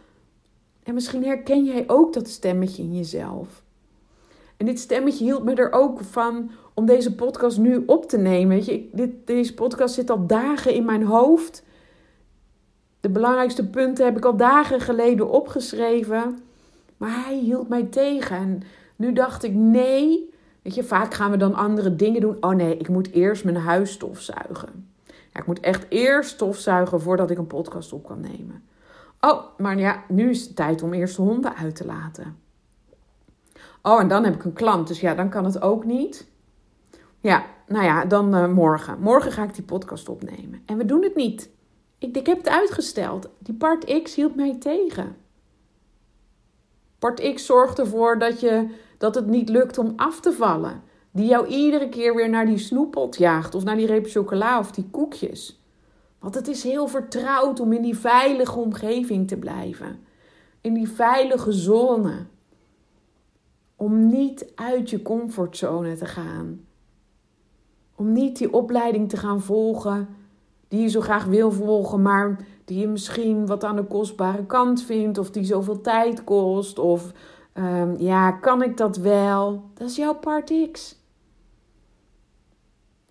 En 0.82 0.94
misschien 0.94 1.24
herken 1.24 1.64
jij 1.64 1.84
ook 1.86 2.12
dat 2.12 2.28
stemmetje 2.28 2.82
in 2.82 2.94
jezelf. 2.94 3.62
En 4.62 4.68
dit 4.68 4.80
stemmetje 4.80 5.24
hield 5.24 5.44
me 5.44 5.54
er 5.54 5.72
ook 5.72 6.00
van 6.00 6.50
om 6.74 6.86
deze 6.86 7.14
podcast 7.14 7.58
nu 7.58 7.82
op 7.86 8.08
te 8.08 8.18
nemen. 8.18 8.56
Weet 8.56 8.64
je, 8.64 8.88
dit, 8.92 9.26
deze 9.26 9.54
podcast 9.54 9.94
zit 9.94 10.10
al 10.10 10.26
dagen 10.26 10.74
in 10.74 10.84
mijn 10.84 11.02
hoofd. 11.02 11.64
De 13.00 13.08
belangrijkste 13.08 13.68
punten 13.68 14.04
heb 14.04 14.16
ik 14.16 14.24
al 14.24 14.36
dagen 14.36 14.80
geleden 14.80 15.30
opgeschreven. 15.30 16.38
Maar 16.96 17.24
hij 17.24 17.38
hield 17.38 17.68
mij 17.68 17.82
tegen. 17.82 18.36
En 18.36 18.62
nu 18.96 19.12
dacht 19.12 19.42
ik, 19.42 19.54
nee. 19.54 20.30
Weet 20.62 20.74
je, 20.74 20.84
vaak 20.84 21.14
gaan 21.14 21.30
we 21.30 21.36
dan 21.36 21.54
andere 21.54 21.96
dingen 21.96 22.20
doen. 22.20 22.36
Oh 22.40 22.54
nee, 22.54 22.76
ik 22.76 22.88
moet 22.88 23.12
eerst 23.12 23.44
mijn 23.44 23.56
huis 23.56 23.92
stofzuigen. 23.92 24.88
Ja, 25.04 25.40
ik 25.40 25.46
moet 25.46 25.60
echt 25.60 25.86
eerst 25.88 26.30
stofzuigen 26.30 27.00
voordat 27.00 27.30
ik 27.30 27.38
een 27.38 27.46
podcast 27.46 27.92
op 27.92 28.06
kan 28.06 28.20
nemen. 28.20 28.62
Oh, 29.20 29.42
maar 29.58 29.78
ja, 29.78 30.02
nu 30.08 30.30
is 30.30 30.44
het 30.44 30.56
tijd 30.56 30.82
om 30.82 30.92
eerst 30.92 31.16
de 31.16 31.22
honden 31.22 31.56
uit 31.56 31.76
te 31.76 31.84
laten. 31.84 32.36
Oh, 33.82 34.00
en 34.00 34.08
dan 34.08 34.24
heb 34.24 34.34
ik 34.34 34.44
een 34.44 34.52
klant, 34.52 34.88
dus 34.88 35.00
ja, 35.00 35.14
dan 35.14 35.28
kan 35.28 35.44
het 35.44 35.62
ook 35.62 35.84
niet. 35.84 36.30
Ja, 37.20 37.44
nou 37.66 37.84
ja, 37.84 38.04
dan 38.04 38.34
uh, 38.36 38.48
morgen. 38.48 39.00
Morgen 39.00 39.32
ga 39.32 39.42
ik 39.42 39.54
die 39.54 39.64
podcast 39.64 40.08
opnemen. 40.08 40.62
En 40.66 40.76
we 40.76 40.84
doen 40.84 41.02
het 41.02 41.14
niet. 41.14 41.50
Ik, 41.98 42.16
ik 42.16 42.26
heb 42.26 42.36
het 42.36 42.48
uitgesteld. 42.48 43.28
Die 43.38 43.54
part 43.54 44.02
X 44.02 44.14
hield 44.14 44.34
mij 44.34 44.56
tegen. 44.58 45.16
Part 46.98 47.34
X 47.34 47.46
zorgt 47.46 47.78
ervoor 47.78 48.18
dat, 48.18 48.40
je, 48.40 48.68
dat 48.98 49.14
het 49.14 49.26
niet 49.26 49.48
lukt 49.48 49.78
om 49.78 49.92
af 49.96 50.20
te 50.20 50.32
vallen. 50.32 50.82
Die 51.10 51.26
jou 51.26 51.46
iedere 51.46 51.88
keer 51.88 52.14
weer 52.14 52.28
naar 52.28 52.46
die 52.46 52.58
snoeppot 52.58 53.16
jaagt. 53.16 53.54
Of 53.54 53.64
naar 53.64 53.76
die 53.76 53.86
reep 53.86 54.06
chocola 54.06 54.58
of 54.58 54.70
die 54.70 54.88
koekjes. 54.90 55.62
Want 56.18 56.34
het 56.34 56.48
is 56.48 56.62
heel 56.62 56.86
vertrouwd 56.86 57.60
om 57.60 57.72
in 57.72 57.82
die 57.82 57.96
veilige 57.96 58.58
omgeving 58.58 59.28
te 59.28 59.36
blijven. 59.36 59.98
In 60.60 60.74
die 60.74 60.88
veilige 60.88 61.52
zone. 61.52 62.26
Om 63.82 64.08
niet 64.08 64.52
uit 64.54 64.90
je 64.90 65.02
comfortzone 65.02 65.96
te 65.96 66.06
gaan. 66.06 66.60
Om 67.94 68.12
niet 68.12 68.38
die 68.38 68.52
opleiding 68.52 69.08
te 69.08 69.16
gaan 69.16 69.40
volgen 69.40 70.08
die 70.68 70.80
je 70.80 70.88
zo 70.88 71.00
graag 71.00 71.24
wil 71.24 71.52
volgen, 71.52 72.02
maar 72.02 72.46
die 72.64 72.78
je 72.78 72.88
misschien 72.88 73.46
wat 73.46 73.64
aan 73.64 73.76
de 73.76 73.84
kostbare 73.84 74.46
kant 74.46 74.82
vindt, 74.82 75.18
of 75.18 75.30
die 75.30 75.44
zoveel 75.44 75.80
tijd 75.80 76.24
kost, 76.24 76.78
of 76.78 77.12
um, 77.54 77.96
ja, 77.98 78.32
kan 78.32 78.62
ik 78.62 78.76
dat 78.76 78.96
wel? 78.96 79.62
Dat 79.74 79.88
is 79.88 79.96
jouw 79.96 80.14
part 80.14 80.70
X. 80.72 80.98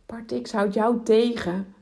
Part 0.05 0.41
X 0.41 0.51
houdt 0.51 0.73
jou 0.73 1.03
tegen 1.03 1.73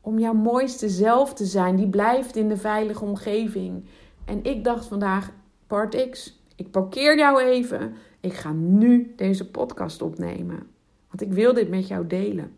om 0.00 0.18
jouw 0.18 0.34
mooiste 0.34 0.88
zelf 0.88 1.34
te 1.34 1.44
zijn. 1.44 1.76
Die 1.76 1.88
blijft 1.88 2.36
in 2.36 2.48
de 2.48 2.56
veilige 2.56 3.04
omgeving. 3.04 3.84
En 4.24 4.44
ik 4.44 4.64
dacht 4.64 4.86
vandaag, 4.86 5.30
part 5.66 6.10
X, 6.10 6.42
ik 6.56 6.70
parkeer 6.70 7.18
jou 7.18 7.40
even. 7.40 7.94
Ik 8.20 8.32
ga 8.32 8.52
nu 8.52 9.12
deze 9.16 9.50
podcast 9.50 10.02
opnemen. 10.02 10.66
Want 11.08 11.20
ik 11.22 11.32
wil 11.32 11.54
dit 11.54 11.68
met 11.68 11.88
jou 11.88 12.06
delen. 12.06 12.52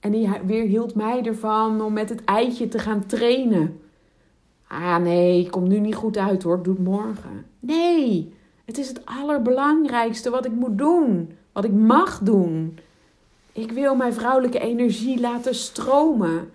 En 0.00 0.12
die 0.12 0.30
weerhield 0.44 0.94
mij 0.94 1.22
ervan 1.22 1.80
om 1.80 1.92
met 1.92 2.08
het 2.08 2.24
eitje 2.24 2.68
te 2.68 2.78
gaan 2.78 3.06
trainen. 3.06 3.80
Ah 4.68 4.96
nee, 4.96 5.44
ik 5.44 5.50
kom 5.50 5.68
nu 5.68 5.78
niet 5.78 5.94
goed 5.94 6.16
uit 6.16 6.42
hoor, 6.42 6.56
ik 6.56 6.64
doe 6.64 6.74
het 6.74 6.84
morgen. 6.84 7.46
Nee, 7.60 8.32
het 8.64 8.78
is 8.78 8.88
het 8.88 9.06
allerbelangrijkste 9.06 10.30
wat 10.30 10.44
ik 10.44 10.52
moet 10.52 10.78
doen. 10.78 11.32
Wat 11.52 11.64
ik 11.64 11.72
mag 11.72 12.18
doen. 12.18 12.78
Ik 13.52 13.72
wil 13.72 13.94
mijn 13.94 14.12
vrouwelijke 14.12 14.58
energie 14.58 15.20
laten 15.20 15.54
stromen. 15.54 16.50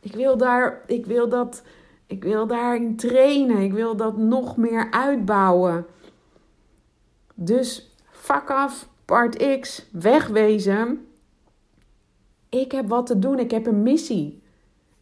Ik 0.00 0.14
wil, 0.14 0.36
daar, 0.36 0.82
ik 0.86 1.06
wil, 1.06 1.28
dat, 1.28 1.62
ik 2.06 2.24
wil 2.24 2.46
daarin 2.46 2.96
trainen. 2.96 3.58
Ik 3.58 3.72
wil 3.72 3.96
dat 3.96 4.16
nog 4.16 4.56
meer 4.56 4.90
uitbouwen. 4.90 5.86
Dus 7.34 7.96
fuck 8.10 8.50
af, 8.50 8.88
part 9.04 9.58
X, 9.60 9.86
wegwezen. 9.92 11.06
Ik 12.48 12.72
heb 12.72 12.88
wat 12.88 13.06
te 13.06 13.18
doen, 13.18 13.38
ik 13.38 13.50
heb 13.50 13.66
een 13.66 13.82
missie. 13.82 14.42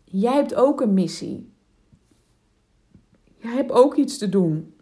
Jij 0.05 0.35
hebt 0.35 0.55
ook 0.55 0.81
een 0.81 0.95
missie. 0.95 1.53
Jij 3.37 3.53
hebt 3.53 3.73
ook 3.73 3.97
iets 3.97 4.19
te 4.19 4.29
doen. 4.29 4.75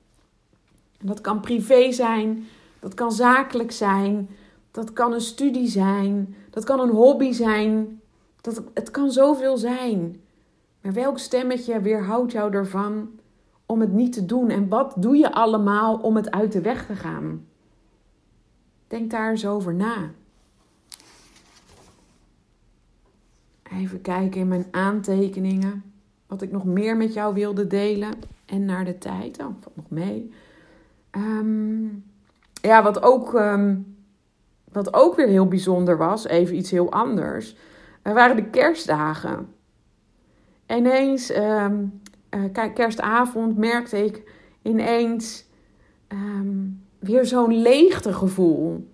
En 0.99 1.07
dat 1.07 1.21
kan 1.21 1.41
privé 1.41 1.93
zijn, 1.93 2.47
dat 2.81 2.95
kan 2.95 3.13
zakelijk 3.13 3.73
zijn, 3.73 4.29
dat 4.71 4.93
kan 4.93 5.13
een 5.13 5.21
studie 5.21 5.69
zijn, 5.69 6.37
dat 6.51 6.65
kan 6.65 6.81
een 6.81 6.91
hobby 6.91 7.33
zijn. 7.33 8.01
Dat, 8.41 8.63
het 8.75 8.91
kan 8.91 9.11
zoveel 9.11 9.57
zijn. 9.57 10.21
Maar 10.81 10.93
welk 10.93 11.19
stemmetje 11.19 11.81
weerhoudt 11.81 12.33
jou 12.33 12.53
ervan 12.53 13.18
om 13.69 13.81
het 13.81 13.93
niet 13.93 14.13
te 14.13 14.27
doen? 14.27 14.51
En 14.51 14.69
wat 14.69 14.95
doe 14.97 15.17
je 15.17 15.33
allemaal 15.33 15.97
om 15.97 16.17
het 16.17 16.31
uit 16.31 16.53
de 16.53 16.61
weg 16.61 16.87
te 16.87 16.95
gaan? 16.95 17.47
Denk 18.87 19.11
daar 19.11 19.31
eens 19.31 19.47
over 19.47 19.75
na. 19.75 20.11
Even 23.73 24.01
kijken 24.01 24.41
in 24.41 24.49
mijn 24.49 24.67
aantekeningen. 24.71 25.83
Wat 26.27 26.43
ik 26.43 26.53
nog 26.53 26.65
meer 26.65 26.97
met 26.97 27.15
jou 27.15 27.35
wilde 27.35 27.67
delen. 27.67 28.13
En 28.47 28.65
naar 28.65 28.85
de 28.85 28.99
tijd. 28.99 29.39
Oh, 29.39 29.47
valt 29.61 29.77
nog 29.77 29.91
mee. 29.91 30.33
Ehm, 31.11 31.85
ja, 32.53 32.83
wat 32.83 33.03
ook, 33.03 33.33
um, 33.35 33.97
wat 34.73 34.95
ook 34.95 35.17
weer 35.17 35.29
heel 35.29 35.49
bijzonder 35.49 35.97
was. 35.97 36.27
Even 36.27 36.57
iets 36.57 36.71
heel 36.71 36.93
anders. 36.93 37.57
Er 38.03 38.15
waren 38.15 38.37
de 38.37 38.51
kerstdagen. 38.51 39.49
Ineens, 40.67 41.37
um, 41.37 42.01
uh, 42.31 42.73
kerstavond, 42.75 43.57
merkte 43.57 44.05
ik 44.05 44.33
ineens 44.63 45.47
weer 46.99 47.27
zo'n 47.27 47.61
leegtegevoel. 47.61 48.89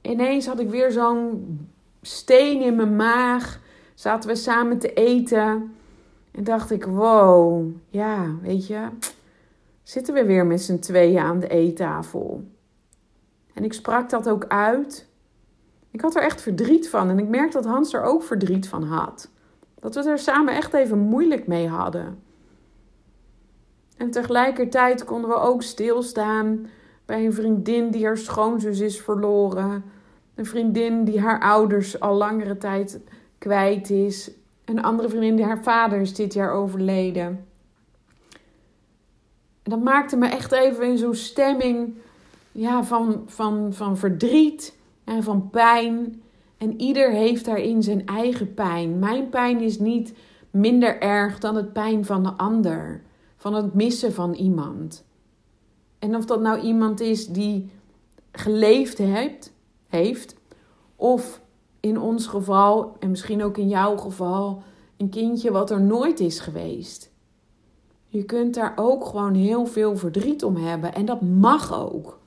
Ineens 0.00 0.46
had 0.46 0.60
ik 0.60 0.70
weer 0.70 0.90
zo'n 0.90 1.68
steen 2.02 2.60
in 2.60 2.76
mijn 2.76 2.96
maag 2.96 3.60
zaten 3.94 4.28
we 4.30 4.36
samen 4.36 4.78
te 4.78 4.92
eten. 4.92 5.74
En 6.30 6.44
dacht 6.44 6.70
ik, 6.70 6.84
wow, 6.84 7.66
ja, 7.88 8.34
weet 8.42 8.66
je, 8.66 8.88
zitten 9.82 10.14
we 10.14 10.24
weer 10.24 10.46
met 10.46 10.62
z'n 10.62 10.78
tweeën 10.78 11.18
aan 11.18 11.40
de 11.40 11.48
eettafel. 11.48 12.44
En 13.54 13.64
ik 13.64 13.72
sprak 13.72 14.10
dat 14.10 14.28
ook 14.28 14.44
uit. 14.44 15.08
Ik 15.90 16.00
had 16.00 16.16
er 16.16 16.22
echt 16.22 16.42
verdriet 16.42 16.88
van 16.88 17.10
en 17.10 17.18
ik 17.18 17.28
merkte 17.28 17.56
dat 17.56 17.72
Hans 17.72 17.92
er 17.92 18.02
ook 18.02 18.22
verdriet 18.22 18.68
van 18.68 18.82
had. 18.82 19.30
Dat 19.80 19.94
we 19.94 20.10
er 20.10 20.18
samen 20.18 20.54
echt 20.54 20.74
even 20.74 20.98
moeilijk 20.98 21.46
mee 21.46 21.68
hadden. 21.68 22.22
En 23.96 24.10
tegelijkertijd 24.10 25.04
konden 25.04 25.30
we 25.30 25.36
ook 25.36 25.62
stilstaan 25.62 26.66
bij 27.04 27.24
een 27.24 27.32
vriendin 27.32 27.90
die 27.90 28.04
haar 28.04 28.18
schoonzus 28.18 28.80
is 28.80 29.00
verloren. 29.00 29.84
Een 30.34 30.46
vriendin 30.46 31.04
die 31.04 31.20
haar 31.20 31.40
ouders 31.40 32.00
al 32.00 32.14
langere 32.14 32.58
tijd 32.58 33.00
kwijt 33.38 33.90
is. 33.90 34.30
Een 34.64 34.82
andere 34.82 35.08
vriendin, 35.08 35.46
haar 35.46 35.62
vader 35.62 36.00
is 36.00 36.14
dit 36.14 36.34
jaar 36.34 36.52
overleden. 36.52 37.46
En 39.62 39.72
dat 39.72 39.82
maakte 39.82 40.16
me 40.16 40.28
echt 40.28 40.52
even 40.52 40.86
in 40.86 40.98
zo'n 40.98 41.14
stemming 41.14 41.94
ja, 42.52 42.84
van, 42.84 43.22
van, 43.26 43.72
van 43.72 43.96
verdriet 43.96 44.76
en 45.04 45.22
van 45.22 45.50
pijn. 45.50 46.22
En 46.58 46.80
ieder 46.80 47.10
heeft 47.10 47.44
daarin 47.44 47.82
zijn 47.82 48.06
eigen 48.06 48.54
pijn. 48.54 48.98
Mijn 48.98 49.28
pijn 49.28 49.60
is 49.60 49.78
niet 49.78 50.12
minder 50.50 51.00
erg 51.00 51.38
dan 51.38 51.56
het 51.56 51.72
pijn 51.72 52.04
van 52.04 52.22
de 52.22 52.32
ander. 52.32 53.02
Van 53.46 53.54
het 53.54 53.74
missen 53.74 54.12
van 54.12 54.34
iemand. 54.34 55.04
En 55.98 56.16
of 56.16 56.24
dat 56.24 56.40
nou 56.40 56.60
iemand 56.60 57.00
is 57.00 57.26
die 57.26 57.70
geleefd 58.32 58.98
heeft, 58.98 59.52
heeft 59.86 60.36
of 60.96 61.40
in 61.80 62.00
ons 62.00 62.26
geval, 62.26 62.96
en 62.98 63.10
misschien 63.10 63.42
ook 63.42 63.56
in 63.56 63.68
jouw 63.68 63.96
geval, 63.96 64.62
een 64.96 65.08
kindje 65.08 65.50
wat 65.50 65.70
er 65.70 65.80
nooit 65.80 66.20
is 66.20 66.40
geweest. 66.40 67.12
Je 68.06 68.24
kunt 68.24 68.54
daar 68.54 68.72
ook 68.76 69.04
gewoon 69.04 69.34
heel 69.34 69.66
veel 69.66 69.96
verdriet 69.96 70.44
om 70.44 70.56
hebben 70.56 70.94
en 70.94 71.04
dat 71.04 71.20
mag 71.20 71.74
ook. 71.74 72.18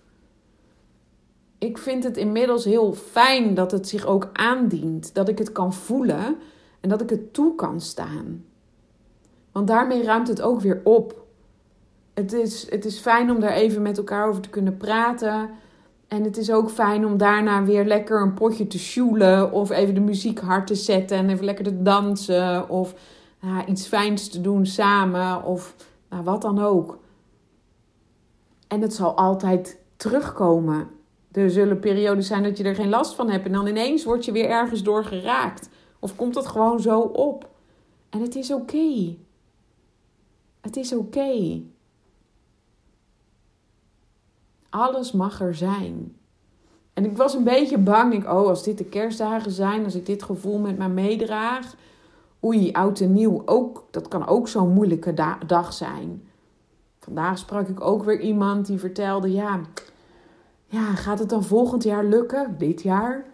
Ik 1.57 1.77
vind 1.77 2.03
het 2.03 2.17
inmiddels 2.17 2.65
heel 2.65 2.93
fijn 2.93 3.53
dat 3.53 3.71
het 3.71 3.87
zich 3.87 4.05
ook 4.05 4.29
aandient, 4.33 5.13
dat 5.13 5.29
ik 5.29 5.37
het 5.37 5.51
kan 5.51 5.73
voelen 5.73 6.35
en 6.79 6.89
dat 6.89 7.01
ik 7.01 7.09
het 7.09 7.33
toe 7.33 7.55
kan 7.55 7.81
staan. 7.81 8.43
Want 9.51 9.67
daarmee 9.67 10.03
ruimt 10.03 10.27
het 10.27 10.41
ook 10.41 10.61
weer 10.61 10.81
op. 10.83 11.25
Het 12.13 12.33
is, 12.33 12.71
het 12.71 12.85
is 12.85 12.99
fijn 12.99 13.31
om 13.31 13.39
daar 13.39 13.51
even 13.51 13.81
met 13.81 13.97
elkaar 13.97 14.27
over 14.27 14.41
te 14.41 14.49
kunnen 14.49 14.77
praten. 14.77 15.49
En 16.07 16.23
het 16.23 16.37
is 16.37 16.51
ook 16.51 16.69
fijn 16.69 17.05
om 17.05 17.17
daarna 17.17 17.63
weer 17.63 17.85
lekker 17.85 18.21
een 18.21 18.33
potje 18.33 18.67
te 18.67 18.79
sjoelen. 18.79 19.51
Of 19.51 19.69
even 19.69 19.93
de 19.93 19.99
muziek 19.99 20.39
hard 20.39 20.67
te 20.67 20.75
zetten 20.75 21.17
en 21.17 21.29
even 21.29 21.45
lekker 21.45 21.63
te 21.63 21.81
dansen. 21.81 22.69
Of 22.69 22.93
iets 23.67 23.87
fijns 23.87 24.29
te 24.29 24.41
doen 24.41 24.65
samen. 24.65 25.43
Of 25.43 25.75
nou, 26.09 26.23
wat 26.23 26.41
dan 26.41 26.59
ook. 26.59 26.99
En 28.67 28.81
het 28.81 28.93
zal 28.93 29.17
altijd 29.17 29.79
terugkomen. 29.95 30.87
Er 31.31 31.49
zullen 31.49 31.79
periodes 31.79 32.27
zijn 32.27 32.43
dat 32.43 32.57
je 32.57 32.63
er 32.63 32.75
geen 32.75 32.89
last 32.89 33.15
van 33.15 33.29
hebt. 33.29 33.45
En 33.45 33.51
dan 33.51 33.67
ineens 33.67 34.03
word 34.03 34.25
je 34.25 34.31
weer 34.31 34.49
ergens 34.49 34.83
door 34.83 35.05
geraakt. 35.05 35.69
Of 35.99 36.15
komt 36.15 36.35
het 36.35 36.47
gewoon 36.47 36.79
zo 36.79 36.99
op. 36.99 37.49
En 38.09 38.21
het 38.21 38.35
is 38.35 38.53
oké. 38.53 39.15
Het 40.69 40.77
is 40.77 40.93
oké. 40.93 41.61
Alles 44.69 45.11
mag 45.11 45.41
er 45.41 45.55
zijn. 45.55 46.15
En 46.93 47.05
ik 47.05 47.17
was 47.17 47.33
een 47.33 47.43
beetje 47.43 47.77
bang. 47.77 48.13
Ik, 48.13 48.23
oh, 48.23 48.47
als 48.47 48.63
dit 48.63 48.77
de 48.77 48.85
kerstdagen 48.85 49.51
zijn, 49.51 49.83
als 49.83 49.95
ik 49.95 50.05
dit 50.05 50.23
gevoel 50.23 50.57
met 50.57 50.77
mij 50.77 50.89
meedraag. 50.89 51.75
Oei, 52.43 52.71
oud 52.71 52.99
en 52.99 53.13
nieuw, 53.13 53.41
ook, 53.45 53.87
dat 53.91 54.07
kan 54.07 54.27
ook 54.27 54.47
zo'n 54.47 54.73
moeilijke 54.73 55.13
dag 55.45 55.73
zijn. 55.73 56.23
Vandaag 56.99 57.37
sprak 57.37 57.67
ik 57.67 57.81
ook 57.81 58.03
weer 58.03 58.19
iemand 58.19 58.65
die 58.65 58.79
vertelde: 58.79 59.31
ja, 59.31 59.59
ja, 60.65 60.95
gaat 60.95 61.19
het 61.19 61.29
dan 61.29 61.43
volgend 61.43 61.83
jaar 61.83 62.05
lukken? 62.05 62.55
Dit 62.57 62.81
jaar? 62.81 63.25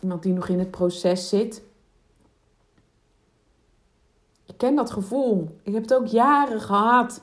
Iemand 0.00 0.22
die 0.22 0.32
nog 0.32 0.48
in 0.48 0.58
het 0.58 0.70
proces 0.70 1.28
zit. 1.28 1.62
Ik 4.54 4.60
ken 4.60 4.74
dat 4.74 4.90
gevoel. 4.90 5.58
Ik 5.62 5.72
heb 5.72 5.82
het 5.82 5.94
ook 5.94 6.06
jaren 6.06 6.60
gehad. 6.60 7.22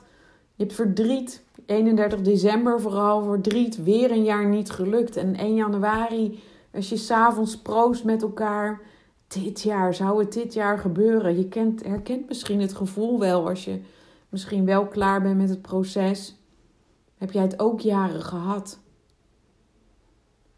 Je 0.54 0.62
hebt 0.62 0.74
verdriet. 0.74 1.44
31 1.66 2.20
december 2.20 2.80
vooral 2.80 3.22
verdriet. 3.22 3.82
Weer 3.82 4.10
een 4.10 4.24
jaar 4.24 4.46
niet 4.46 4.70
gelukt. 4.70 5.16
En 5.16 5.36
1 5.36 5.54
januari, 5.54 6.42
als 6.74 6.88
je 6.88 6.96
s'avonds 6.96 7.58
proost 7.58 8.04
met 8.04 8.22
elkaar. 8.22 8.80
Dit 9.26 9.60
jaar, 9.60 9.94
zou 9.94 10.18
het 10.18 10.32
dit 10.32 10.52
jaar 10.52 10.78
gebeuren? 10.78 11.36
Je 11.36 11.48
kent, 11.48 11.84
herkent 11.84 12.28
misschien 12.28 12.60
het 12.60 12.74
gevoel 12.74 13.18
wel 13.18 13.48
als 13.48 13.64
je 13.64 13.80
misschien 14.28 14.64
wel 14.64 14.86
klaar 14.86 15.22
bent 15.22 15.36
met 15.36 15.48
het 15.48 15.62
proces. 15.62 16.36
Heb 17.18 17.30
jij 17.30 17.42
het 17.42 17.60
ook 17.60 17.80
jaren 17.80 18.22
gehad? 18.22 18.78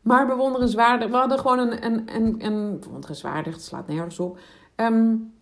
Maar 0.00 0.26
bewonderenswaardig. 0.26 1.10
We 1.10 1.16
hadden 1.16 1.38
gewoon 1.38 1.58
een. 1.58 1.84
een, 1.84 2.14
een, 2.14 2.44
een 2.44 2.78
bewonderenswaardig, 2.78 3.54
het 3.54 3.64
slaat 3.64 3.86
nergens 3.86 4.20
op. 4.20 4.38
Um, 4.76 5.33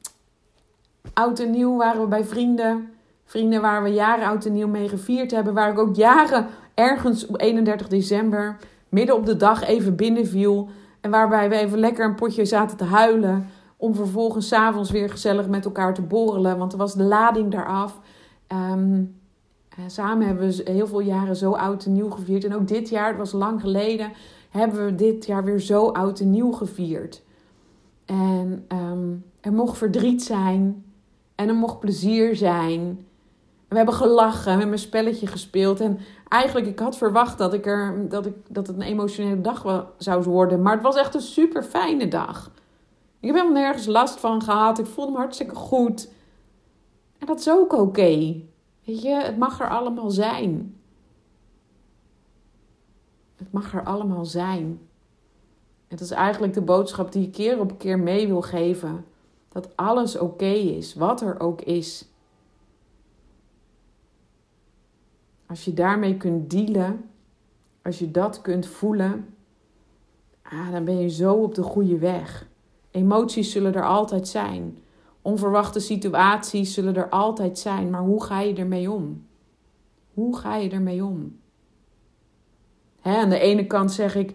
oud 1.12 1.38
en 1.38 1.51
nieuw 1.51 1.77
waren 1.77 2.01
we 2.01 2.07
bij 2.07 2.25
vrienden. 2.25 2.90
Vrienden 3.25 3.61
waar 3.61 3.83
we 3.83 3.88
jaren 3.88 4.27
oud 4.27 4.44
en 4.44 4.53
nieuw 4.53 4.68
mee 4.68 4.88
gevierd 4.88 5.31
hebben. 5.31 5.55
Waar 5.55 5.70
ik 5.70 5.79
ook 5.79 5.96
jaren 5.96 6.46
ergens 6.75 7.27
op 7.27 7.40
31 7.40 7.88
december. 7.88 8.57
midden 8.88 9.16
op 9.16 9.27
de 9.27 9.37
dag 9.37 9.64
even 9.64 9.96
binnenviel. 9.96 10.68
En 11.01 11.11
waarbij 11.11 11.48
we 11.48 11.57
even 11.57 11.79
lekker 11.79 12.05
een 12.05 12.14
potje 12.14 12.44
zaten 12.44 12.77
te 12.77 12.85
huilen. 12.85 13.46
Om 13.77 13.94
vervolgens 13.94 14.48
s'avonds 14.48 14.90
weer 14.90 15.11
gezellig 15.11 15.48
met 15.48 15.64
elkaar 15.64 15.94
te 15.94 16.03
borrelen. 16.03 16.59
Want 16.59 16.72
er 16.72 16.79
was 16.79 16.94
de 16.94 17.03
lading 17.03 17.51
daaraf. 17.51 18.01
Um, 18.72 19.20
samen 19.87 20.27
hebben 20.27 20.48
we 20.48 20.70
heel 20.70 20.87
veel 20.87 21.01
jaren 21.01 21.37
zo 21.37 21.53
oud 21.53 21.85
en 21.85 21.92
nieuw 21.92 22.11
gevierd. 22.11 22.44
En 22.44 22.55
ook 22.55 22.68
dit 22.68 22.88
jaar, 22.88 23.09
het 23.09 23.16
was 23.16 23.33
lang 23.33 23.61
geleden 23.61 24.12
hebben 24.53 24.85
we 24.85 24.94
dit 24.94 25.27
jaar 25.27 25.44
weer 25.44 25.61
zo 25.61 25.88
oud 25.88 26.20
en 26.20 26.31
nieuw 26.31 26.53
gevierd. 26.53 27.22
En 28.05 28.64
ehm, 28.68 29.14
er 29.40 29.53
mocht 29.53 29.79
verdriet 29.79 30.22
zijn. 30.22 30.85
En 31.42 31.48
er 31.48 31.55
mocht 31.55 31.81
plezier 31.81 32.37
zijn. 32.37 33.07
We 33.68 33.76
hebben 33.76 33.94
gelachen, 33.94 34.44
we 34.44 34.50
hebben 34.50 34.72
een 34.72 34.78
spelletje 34.78 35.26
gespeeld. 35.26 35.81
En 35.81 35.98
eigenlijk, 36.28 36.66
ik 36.66 36.78
had 36.78 36.96
verwacht 36.96 37.38
dat, 37.38 37.55
ik 37.55 37.66
er, 37.66 38.09
dat, 38.09 38.26
ik, 38.26 38.35
dat 38.48 38.66
het 38.66 38.76
een 38.76 38.83
emotionele 38.83 39.40
dag 39.40 39.87
zou 39.98 40.22
worden. 40.22 40.62
Maar 40.62 40.72
het 40.72 40.83
was 40.83 40.96
echt 40.96 41.14
een 41.14 41.20
super 41.20 41.62
fijne 41.62 42.09
dag. 42.09 42.50
Ik 43.20 43.28
heb 43.28 43.37
helemaal 43.37 43.62
nergens 43.62 43.87
last 43.87 44.20
van 44.20 44.42
gehad. 44.42 44.78
Ik 44.78 44.87
voelde 44.87 45.12
me 45.12 45.18
hartstikke 45.18 45.55
goed. 45.55 46.09
En 47.18 47.26
dat 47.26 47.38
is 47.38 47.50
ook 47.50 47.72
oké. 47.72 48.40
Weet 48.85 49.02
je, 49.02 49.14
het 49.14 49.38
mag 49.38 49.61
er 49.61 49.68
allemaal 49.70 50.11
zijn. 50.11 50.81
Het 53.37 53.52
mag 53.52 53.74
er 53.74 53.85
allemaal 53.85 54.24
zijn. 54.24 54.81
Het 55.88 56.00
is 56.00 56.11
eigenlijk 56.11 56.55
de 56.55 56.62
boodschap 56.62 57.12
die 57.12 57.26
ik 57.26 57.33
keer 57.33 57.61
op 57.61 57.78
keer 57.78 57.98
mee 57.98 58.26
wil 58.26 58.42
geven. 58.42 59.05
Dat 59.53 59.77
alles 59.77 60.19
oké 60.19 60.45
is, 60.53 60.95
wat 60.95 61.21
er 61.21 61.41
ook 61.41 61.61
is. 61.61 62.05
Als 65.47 65.65
je 65.65 65.75
daarmee 65.75 66.17
kunt 66.17 66.51
dealen, 66.51 67.11
als 67.83 67.99
je 67.99 68.11
dat 68.11 68.41
kunt 68.41 68.67
voelen, 68.67 69.35
ah, 70.43 70.73
dan 70.73 70.85
ben 70.85 70.99
je 70.99 71.09
zo 71.09 71.35
op 71.35 71.55
de 71.55 71.62
goede 71.62 71.99
weg. 71.99 72.47
Emoties 72.91 73.53
zullen 73.53 73.75
er 73.75 73.87
altijd 73.87 74.29
zijn. 74.29 74.79
Onverwachte 75.23 75.81
situaties 75.81 76.75
zullen 76.75 76.97
er 76.97 77.09
altijd 77.09 77.59
zijn. 77.59 77.91
Maar 77.91 78.03
hoe 78.03 78.23
ga 78.23 78.41
je 78.41 78.55
ermee 78.55 78.91
om? 78.91 79.27
Hoe 80.15 80.37
ga 80.37 80.57
je 80.57 80.71
ermee 80.71 81.05
om? 81.05 81.41
Hè, 83.01 83.17
aan 83.17 83.31
de 83.31 83.38
ene 83.38 83.67
kant 83.67 83.93
zeg 83.93 84.15
ik, 84.15 84.35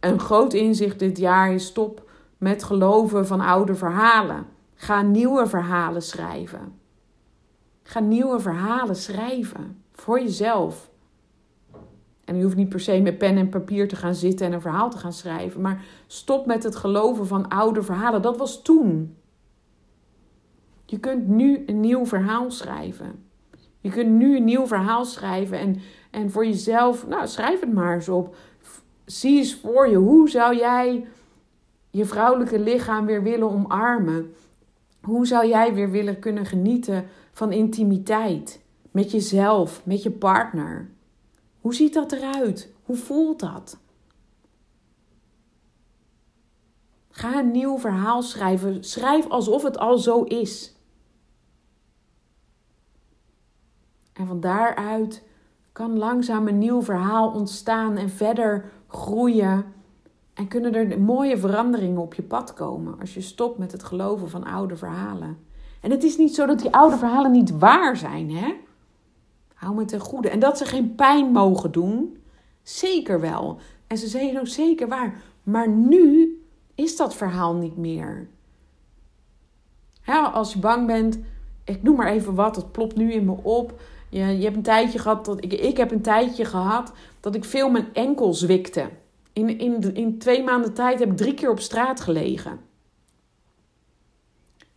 een 0.00 0.20
groot 0.20 0.52
inzicht 0.52 0.98
dit 0.98 1.18
jaar 1.18 1.52
is 1.52 1.66
stop 1.66 2.05
met 2.38 2.62
geloven 2.62 3.26
van 3.26 3.40
oude 3.40 3.74
verhalen. 3.74 4.46
Ga 4.74 5.02
nieuwe 5.02 5.46
verhalen 5.46 6.02
schrijven. 6.02 6.78
Ga 7.82 8.00
nieuwe 8.00 8.40
verhalen 8.40 8.96
schrijven 8.96 9.82
voor 9.92 10.20
jezelf. 10.20 10.90
En 12.24 12.36
je 12.36 12.42
hoeft 12.42 12.56
niet 12.56 12.68
per 12.68 12.80
se 12.80 13.00
met 13.00 13.18
pen 13.18 13.36
en 13.36 13.48
papier 13.48 13.88
te 13.88 13.96
gaan 13.96 14.14
zitten 14.14 14.46
en 14.46 14.52
een 14.52 14.60
verhaal 14.60 14.90
te 14.90 14.98
gaan 14.98 15.12
schrijven. 15.12 15.60
Maar 15.60 15.84
stop 16.06 16.46
met 16.46 16.62
het 16.62 16.76
geloven 16.76 17.26
van 17.26 17.48
oude 17.48 17.82
verhalen. 17.82 18.22
Dat 18.22 18.36
was 18.36 18.62
toen. 18.62 19.16
Je 20.84 20.98
kunt 20.98 21.28
nu 21.28 21.62
een 21.66 21.80
nieuw 21.80 22.06
verhaal 22.06 22.50
schrijven. 22.50 23.24
Je 23.80 23.90
kunt 23.90 24.10
nu 24.10 24.36
een 24.36 24.44
nieuw 24.44 24.66
verhaal 24.66 25.04
schrijven 25.04 25.58
en, 25.58 25.76
en 26.10 26.30
voor 26.30 26.46
jezelf, 26.46 27.06
nou 27.06 27.26
schrijf 27.26 27.60
het 27.60 27.72
maar 27.72 27.94
eens 27.94 28.08
op. 28.08 28.36
Zie 29.04 29.38
eens 29.38 29.54
voor 29.54 29.88
je, 29.88 29.96
hoe 29.96 30.28
zou 30.30 30.56
jij 30.56 31.06
je 31.96 32.04
vrouwelijke 32.04 32.58
lichaam 32.58 33.06
weer 33.06 33.22
willen 33.22 33.50
omarmen? 33.50 34.34
Hoe 35.02 35.26
zou 35.26 35.46
jij 35.46 35.74
weer 35.74 35.90
willen 35.90 36.18
kunnen 36.18 36.46
genieten 36.46 37.06
van 37.32 37.52
intimiteit 37.52 38.62
met 38.90 39.10
jezelf, 39.10 39.86
met 39.86 40.02
je 40.02 40.10
partner? 40.10 40.90
Hoe 41.60 41.74
ziet 41.74 41.94
dat 41.94 42.12
eruit? 42.12 42.72
Hoe 42.84 42.96
voelt 42.96 43.40
dat? 43.40 43.78
Ga 47.10 47.38
een 47.38 47.50
nieuw 47.50 47.78
verhaal 47.78 48.22
schrijven. 48.22 48.84
Schrijf 48.84 49.28
alsof 49.28 49.62
het 49.62 49.78
al 49.78 49.98
zo 49.98 50.22
is. 50.22 50.74
En 54.12 54.26
van 54.26 54.40
daaruit 54.40 55.24
kan 55.72 55.98
langzaam 55.98 56.48
een 56.48 56.58
nieuw 56.58 56.82
verhaal 56.82 57.30
ontstaan 57.30 57.96
en 57.96 58.10
verder 58.10 58.70
groeien. 58.86 59.74
En 60.36 60.48
kunnen 60.48 60.74
er 60.74 61.00
mooie 61.00 61.38
veranderingen 61.38 62.00
op 62.00 62.14
je 62.14 62.22
pad 62.22 62.54
komen 62.54 63.00
als 63.00 63.14
je 63.14 63.20
stopt 63.20 63.58
met 63.58 63.72
het 63.72 63.84
geloven 63.84 64.30
van 64.30 64.44
oude 64.44 64.76
verhalen. 64.76 65.38
En 65.80 65.90
het 65.90 66.04
is 66.04 66.16
niet 66.16 66.34
zo 66.34 66.46
dat 66.46 66.58
die 66.58 66.72
oude 66.72 66.96
verhalen 66.96 67.30
niet 67.30 67.58
waar 67.58 67.96
zijn, 67.96 68.30
hè? 68.30 68.54
Hou 69.54 69.74
me 69.74 69.84
ten 69.84 70.00
goede. 70.00 70.28
En 70.28 70.38
dat 70.38 70.58
ze 70.58 70.64
geen 70.64 70.94
pijn 70.94 71.32
mogen 71.32 71.72
doen, 71.72 72.16
zeker 72.62 73.20
wel. 73.20 73.58
En 73.86 73.98
ze 73.98 74.06
zeggen 74.06 74.40
ook 74.40 74.46
zeker 74.46 74.88
waar. 74.88 75.22
Maar 75.42 75.68
nu 75.68 76.36
is 76.74 76.96
dat 76.96 77.14
verhaal 77.14 77.54
niet 77.54 77.76
meer. 77.76 78.28
als 80.32 80.52
je 80.52 80.58
bang 80.58 80.86
bent, 80.86 81.18
ik 81.64 81.82
noem 81.82 81.96
maar 81.96 82.12
even 82.12 82.34
wat, 82.34 82.56
het 82.56 82.72
plopt 82.72 82.96
nu 82.96 83.12
in 83.12 83.24
me 83.24 83.36
op. 83.42 83.80
Je, 84.08 84.18
je 84.18 84.44
hebt 84.44 84.56
een 84.56 84.62
tijdje 84.62 84.98
gehad 84.98 85.24
dat 85.24 85.44
ik, 85.44 85.52
ik 85.52 85.76
heb 85.76 85.90
een 85.90 86.02
tijdje 86.02 86.44
gehad 86.44 86.92
dat 87.20 87.34
ik 87.34 87.44
veel 87.44 87.70
mijn 87.70 87.88
enkel 87.92 88.34
zwikte. 88.34 88.88
In, 89.36 89.58
in, 89.58 89.94
in 89.94 90.18
twee 90.18 90.44
maanden 90.44 90.74
tijd 90.74 90.98
heb 90.98 91.10
ik 91.10 91.16
drie 91.16 91.34
keer 91.34 91.50
op 91.50 91.60
straat 91.60 92.00
gelegen. 92.00 92.60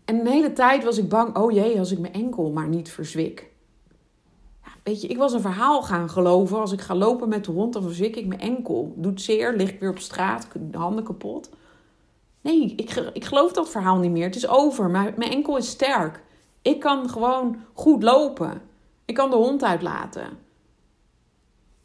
En 0.05 0.24
de 0.24 0.30
hele 0.30 0.53
tijd 0.53 0.84
was 0.84 0.97
ik 0.97 1.10
bang, 1.10 1.36
oh 1.36 1.51
jee, 1.51 1.80
als 1.80 1.91
ik 1.91 1.99
mijn 1.99 2.14
enkel 2.14 2.51
maar 2.51 2.68
niet 2.68 2.91
verzwik. 2.91 3.51
Ja, 4.64 4.72
weet 4.84 5.01
je, 5.01 5.07
ik 5.07 5.18
was 5.18 5.34
een 5.34 5.41
verhaal 5.41 5.82
gaan 5.82 6.10
geloven. 6.10 6.60
Als 6.60 6.72
ik 6.72 6.82
ga 6.82 6.95
lopen 6.95 7.30
met 7.30 7.45
de 7.45 7.51
hond, 7.51 7.74
dan 7.74 7.84
verzwik 7.84 8.16
ik 8.16 8.28
mijn 8.28 8.39
enkel. 8.39 8.93
Doet 8.95 9.22
zeer, 9.22 9.55
lig 9.55 9.70
ik 9.70 9.80
weer 9.80 9.89
op 9.89 9.99
straat, 9.99 10.47
handen 10.72 11.03
kapot. 11.03 11.49
Nee, 12.41 12.74
ik, 12.76 12.91
ik 13.14 13.26
geloof 13.26 13.51
dat 13.51 13.70
verhaal 13.70 13.97
niet 13.97 14.12
meer. 14.12 14.26
Het 14.26 14.36
is 14.36 14.47
over. 14.47 14.89
Mijn, 14.89 15.14
mijn 15.18 15.32
enkel 15.32 15.57
is 15.57 15.70
sterk. 15.70 16.24
Ik 16.62 16.80
kan 16.80 17.10
gewoon 17.10 17.57
goed 17.74 18.03
lopen. 18.03 18.62
Ik 19.05 19.16
kan 19.16 19.30
de 19.30 19.36
hond 19.36 19.64
uitlaten. 19.64 20.38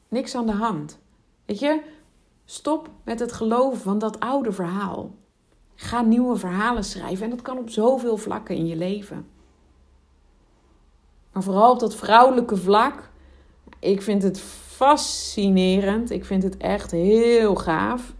Niks 0.08 0.34
aan 0.34 0.46
de 0.46 0.52
hand. 0.52 0.98
Weet 1.44 1.58
je, 1.58 1.82
stop 2.44 2.90
met 3.04 3.20
het 3.20 3.32
geloven 3.32 3.80
van 3.80 3.98
dat 3.98 4.20
oude 4.20 4.52
verhaal. 4.52 5.14
Ga 5.74 6.02
nieuwe 6.02 6.36
verhalen 6.36 6.84
schrijven 6.84 7.24
en 7.24 7.30
dat 7.30 7.42
kan 7.42 7.58
op 7.58 7.70
zoveel 7.70 8.16
vlakken 8.16 8.56
in 8.56 8.66
je 8.66 8.76
leven. 8.76 9.26
Maar 11.32 11.42
vooral 11.42 11.72
op 11.72 11.80
dat 11.80 11.94
vrouwelijke 11.94 12.56
vlak. 12.56 13.10
Ik 13.78 14.02
vind 14.02 14.22
het 14.22 14.40
fascinerend. 14.40 16.10
Ik 16.10 16.24
vind 16.24 16.42
het 16.42 16.56
echt 16.56 16.90
heel 16.90 17.54
gaaf. 17.54 18.14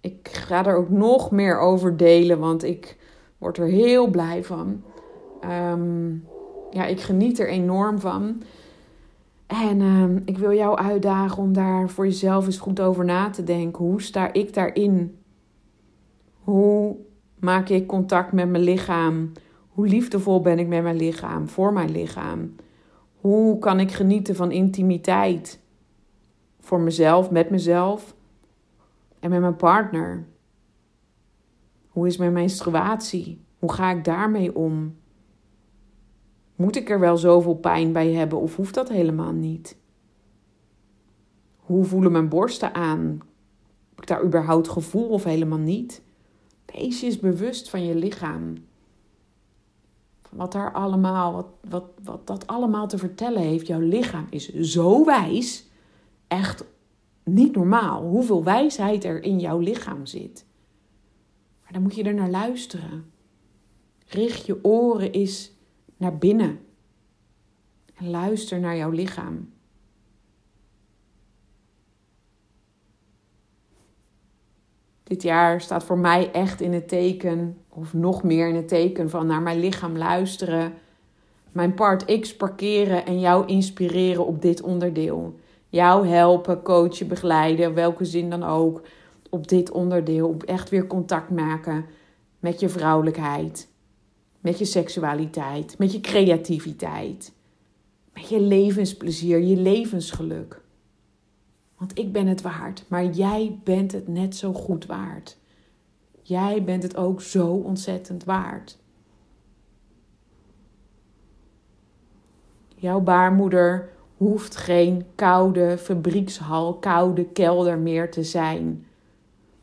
Ik 0.00 0.28
ga 0.32 0.66
er 0.66 0.76
ook 0.76 0.88
nog 0.88 1.30
meer 1.30 1.58
over 1.58 1.96
delen, 1.96 2.38
want 2.38 2.62
ik 2.62 2.96
word 3.38 3.58
er 3.58 3.66
heel 3.66 4.06
blij 4.06 4.44
van. 4.44 4.82
Ehm, 5.40 6.10
ja, 6.70 6.86
ik 6.86 7.00
geniet 7.00 7.38
er 7.38 7.48
enorm 7.48 7.98
van. 7.98 8.42
En 9.48 9.80
ehm, 9.80 10.20
ik 10.24 10.38
wil 10.38 10.52
jou 10.52 10.78
uitdagen 10.78 11.42
om 11.42 11.52
daar 11.52 11.88
voor 11.90 12.04
jezelf 12.04 12.46
eens 12.46 12.58
goed 12.58 12.80
over 12.80 13.04
na 13.04 13.30
te 13.30 13.44
denken. 13.44 13.84
Hoe 13.84 14.02
sta 14.02 14.32
ik 14.32 14.54
daarin? 14.54 15.18
Hoe 16.38 16.96
maak 17.38 17.68
ik 17.68 17.86
contact 17.86 18.32
met 18.32 18.48
mijn 18.48 18.62
lichaam? 18.62 19.32
Hoe 19.68 19.88
liefdevol 19.88 20.40
ben 20.40 20.58
ik 20.58 20.68
met 20.68 20.82
mijn 20.82 20.96
lichaam, 20.96 21.48
voor 21.48 21.72
mijn 21.72 21.90
lichaam? 21.90 22.54
Hoe 23.20 23.58
kan 23.58 23.80
ik 23.80 23.92
genieten 23.92 24.36
van 24.36 24.50
intimiteit? 24.50 25.60
Voor 26.60 26.80
mezelf, 26.80 27.30
met 27.30 27.50
mezelf 27.50 28.14
en 29.20 29.30
met 29.30 29.40
mijn 29.40 29.56
partner? 29.56 30.26
Hoe 31.88 32.06
is 32.06 32.16
mijn 32.16 32.32
menstruatie? 32.32 33.40
Hoe 33.58 33.72
ga 33.72 33.90
ik 33.90 34.04
daarmee 34.04 34.56
om? 34.56 34.96
Moet 36.58 36.76
ik 36.76 36.90
er 36.90 37.00
wel 37.00 37.16
zoveel 37.16 37.54
pijn 37.54 37.92
bij 37.92 38.12
hebben 38.12 38.40
of 38.40 38.56
hoeft 38.56 38.74
dat 38.74 38.88
helemaal 38.88 39.32
niet? 39.32 39.76
Hoe 41.56 41.84
voelen 41.84 42.12
mijn 42.12 42.28
borsten 42.28 42.74
aan? 42.74 43.20
Heb 43.88 44.00
ik 44.00 44.06
daar 44.06 44.24
überhaupt 44.24 44.68
gevoel 44.68 45.08
of 45.08 45.24
helemaal 45.24 45.58
niet? 45.58 46.02
Wees 46.64 47.00
je 47.00 47.06
eens 47.06 47.18
bewust 47.18 47.70
van 47.70 47.84
je 47.84 47.94
lichaam. 47.94 48.54
Wat 50.30 50.52
daar 50.52 50.72
allemaal, 50.72 51.32
wat, 51.32 51.48
wat, 51.68 51.84
wat 52.02 52.26
dat 52.26 52.46
allemaal 52.46 52.88
te 52.88 52.98
vertellen 52.98 53.42
heeft. 53.42 53.66
Jouw 53.66 53.80
lichaam 53.80 54.26
is 54.30 54.52
zo 54.54 55.04
wijs. 55.04 55.66
Echt 56.28 56.64
niet 57.24 57.54
normaal. 57.54 58.02
Hoeveel 58.02 58.44
wijsheid 58.44 59.04
er 59.04 59.22
in 59.22 59.38
jouw 59.40 59.58
lichaam 59.58 60.06
zit. 60.06 60.46
Maar 61.62 61.72
dan 61.72 61.82
moet 61.82 61.94
je 61.94 62.02
er 62.02 62.14
naar 62.14 62.30
luisteren. 62.30 63.12
Richt 64.06 64.46
je 64.46 64.64
oren 64.64 65.12
eens 65.12 65.56
naar 65.98 66.18
binnen. 66.18 66.58
En 67.94 68.10
luister 68.10 68.60
naar 68.60 68.76
jouw 68.76 68.90
lichaam. 68.90 69.52
Dit 75.02 75.22
jaar 75.22 75.60
staat 75.60 75.84
voor 75.84 75.98
mij 75.98 76.32
echt 76.32 76.60
in 76.60 76.72
het 76.72 76.88
teken, 76.88 77.58
of 77.68 77.94
nog 77.94 78.22
meer 78.22 78.48
in 78.48 78.54
het 78.54 78.68
teken 78.68 79.10
van 79.10 79.26
naar 79.26 79.42
mijn 79.42 79.60
lichaam 79.60 79.96
luisteren. 79.96 80.72
Mijn 81.52 81.74
part 81.74 82.20
X 82.20 82.36
parkeren 82.36 83.06
en 83.06 83.20
jou 83.20 83.46
inspireren 83.46 84.26
op 84.26 84.42
dit 84.42 84.62
onderdeel. 84.62 85.38
Jou 85.68 86.06
helpen, 86.06 86.62
coachen, 86.62 87.08
begeleiden, 87.08 87.74
welke 87.74 88.04
zin 88.04 88.30
dan 88.30 88.42
ook. 88.42 88.82
Op 89.30 89.48
dit 89.48 89.70
onderdeel. 89.70 90.28
Op 90.28 90.42
echt 90.42 90.68
weer 90.68 90.86
contact 90.86 91.30
maken 91.30 91.84
met 92.38 92.60
je 92.60 92.68
vrouwelijkheid. 92.68 93.68
Met 94.40 94.58
je 94.58 94.64
seksualiteit. 94.64 95.78
Met 95.78 95.92
je 95.92 96.00
creativiteit. 96.00 97.32
Met 98.12 98.28
je 98.28 98.40
levensplezier, 98.40 99.38
je 99.40 99.56
levensgeluk. 99.56 100.60
Want 101.78 101.98
ik 101.98 102.12
ben 102.12 102.26
het 102.26 102.42
waard, 102.42 102.84
maar 102.88 103.04
jij 103.04 103.58
bent 103.64 103.92
het 103.92 104.08
net 104.08 104.36
zo 104.36 104.52
goed 104.52 104.86
waard. 104.86 105.38
Jij 106.22 106.64
bent 106.64 106.82
het 106.82 106.96
ook 106.96 107.20
zo 107.20 107.46
ontzettend 107.46 108.24
waard. 108.24 108.78
Jouw 112.76 113.00
baarmoeder 113.00 113.90
hoeft 114.16 114.56
geen 114.56 115.04
koude 115.14 115.78
fabriekshal, 115.78 116.74
koude 116.74 117.24
kelder 117.24 117.78
meer 117.78 118.10
te 118.10 118.24
zijn. 118.24 118.86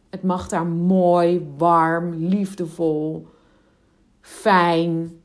Het 0.09 0.23
mag 0.23 0.47
daar 0.47 0.65
mooi, 0.65 1.47
warm, 1.57 2.13
liefdevol, 2.13 3.27
fijn 4.25 5.21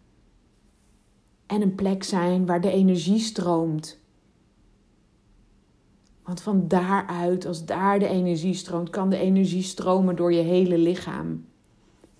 en 1.46 1.62
een 1.62 1.74
plek 1.74 2.02
zijn 2.02 2.46
waar 2.46 2.60
de 2.60 2.70
energie 2.70 3.18
stroomt. 3.18 3.98
Want 6.22 6.42
van 6.42 6.68
daaruit, 6.68 7.46
als 7.46 7.64
daar 7.64 7.98
de 7.98 8.06
energie 8.06 8.54
stroomt, 8.54 8.90
kan 8.90 9.10
de 9.10 9.18
energie 9.18 9.62
stromen 9.62 10.16
door 10.16 10.32
je 10.32 10.42
hele 10.42 10.78
lichaam. 10.78 11.44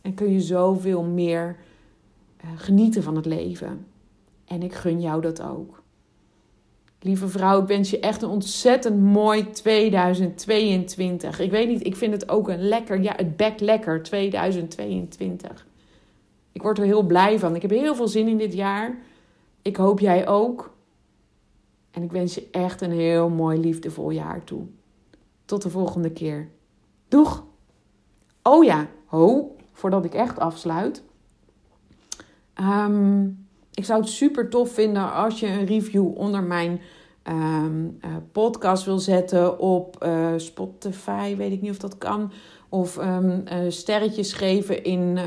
En 0.01 0.15
kun 0.15 0.33
je 0.33 0.41
zoveel 0.41 1.03
meer 1.03 1.57
uh, 2.45 2.51
genieten 2.57 3.03
van 3.03 3.17
het 3.17 3.27
leven. 3.27 3.87
En 4.45 4.63
ik 4.63 4.75
gun 4.75 5.01
jou 5.01 5.21
dat 5.21 5.43
ook. 5.43 5.83
Lieve 7.01 7.29
vrouw, 7.29 7.61
ik 7.61 7.69
wens 7.69 7.91
je 7.91 8.01
echt 8.01 8.23
een 8.23 8.29
ontzettend 8.29 9.01
mooi 9.01 9.51
2022. 9.51 11.41
Ik 11.41 11.51
weet 11.51 11.69
niet, 11.69 11.87
ik 11.87 11.97
vind 11.97 12.13
het 12.13 12.29
ook 12.29 12.49
een 12.49 12.69
lekker, 12.69 13.03
ja, 13.03 13.13
het 13.17 13.37
bek 13.37 13.61
lekker 13.61 14.03
2022. 14.03 15.69
Ik 16.53 16.63
word 16.63 16.79
er 16.79 16.85
heel 16.85 17.03
blij 17.03 17.39
van. 17.39 17.55
Ik 17.55 17.63
heb 17.63 17.71
heel 17.71 17.95
veel 17.95 18.09
zin 18.09 18.29
in 18.29 18.39
dit 18.39 18.53
jaar. 18.53 18.99
Ik 19.63 19.77
hoop 19.77 20.01
jij 20.01 20.29
ook. 20.29 20.75
En 21.91 22.03
ik 22.03 22.13
wens 22.13 22.35
je 22.35 22.49
echt 22.51 22.81
een 22.81 22.93
heel 22.93 23.29
mooi, 23.29 23.59
liefdevol 23.59 24.11
jaar 24.11 24.45
toe. 24.45 24.67
Tot 25.45 25.63
de 25.63 25.71
volgende 25.71 26.11
keer. 26.11 26.49
Doeg! 27.09 27.45
Oh 28.43 28.65
ja, 28.65 28.87
ho, 29.07 29.57
voordat 29.73 30.05
ik 30.05 30.15
echt 30.15 30.39
afsluit. 30.39 31.03
Um, 32.61 33.47
ik 33.75 33.85
zou 33.85 34.01
het 34.01 34.09
super 34.09 34.49
tof 34.49 34.73
vinden 34.73 35.13
als 35.13 35.41
je 35.41 35.47
een 35.47 35.67
review 35.67 36.17
onder 36.17 36.43
mijn 36.43 36.81
um, 37.29 37.99
uh, 38.05 38.17
podcast 38.33 38.85
wil 38.85 38.99
zetten 38.99 39.59
op 39.59 40.05
uh, 40.05 40.33
Spotify. 40.37 41.37
Weet 41.37 41.53
ik 41.53 41.61
niet 41.61 41.71
of 41.71 41.79
dat 41.79 41.99
kan. 41.99 42.33
Of 42.73 42.97
um, 42.97 43.31
uh, 43.53 43.59
sterretjes 43.69 44.33
geven 44.33 44.85
in, 44.85 45.19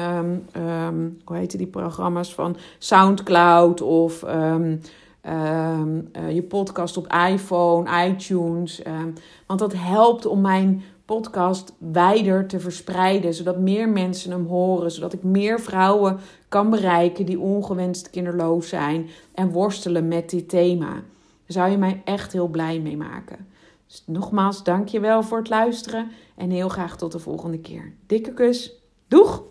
hoe 1.24 1.36
heet 1.38 1.58
die 1.58 1.68
programma's 1.68 2.34
van 2.34 2.58
Soundcloud 2.78 3.82
of 3.82 4.24
uh, 4.24 4.62
je 6.34 6.44
podcast 6.48 6.98
op 6.98 7.14
iPhone, 7.30 8.06
iTunes. 8.08 8.82
Want 9.48 9.60
dat 9.60 9.74
helpt 9.76 10.26
om 10.26 10.41
mijn 10.41 10.84
podcast 11.06 11.74
wijder 11.78 12.48
te 12.48 12.60
verspreiden, 12.60 13.34
zodat 13.34 13.60
meer 13.60 13.89
mensen 13.89 14.32
hem 14.32 14.46
horen, 14.46 14.91
zodat 14.91 15.14
ik 15.14 15.24
meer 15.24 15.60
vrouwen 15.60 16.20
kan 16.50 16.70
bereiken 16.70 17.26
die 17.26 17.39
ongewenst 17.39 18.10
kinderloos 18.10 18.70
zijn 18.70 19.10
en 19.34 19.52
worstelen 19.52 20.08
met 20.08 20.30
dit 20.30 20.50
thema. 20.50 20.91
Daar 20.91 21.02
zou 21.48 21.72
je 21.72 21.78
mij 21.78 22.02
echt 22.06 22.34
heel 22.34 22.48
blij 22.48 22.80
mee 22.80 22.98
maken. 22.98 23.48
Dus 23.94 24.04
nogmaals, 24.06 24.64
dank 24.64 24.88
je 24.88 25.00
wel 25.00 25.24
voor 25.24 25.38
het 25.38 25.50
luisteren 25.50 26.12
en 26.36 26.50
heel 26.50 26.70
graag 26.70 26.98
tot 26.98 27.12
de 27.12 27.20
volgende 27.20 27.60
keer. 27.60 27.96
Dikke 28.06 28.34
kus. 28.34 28.84
Doeg! 29.08 29.44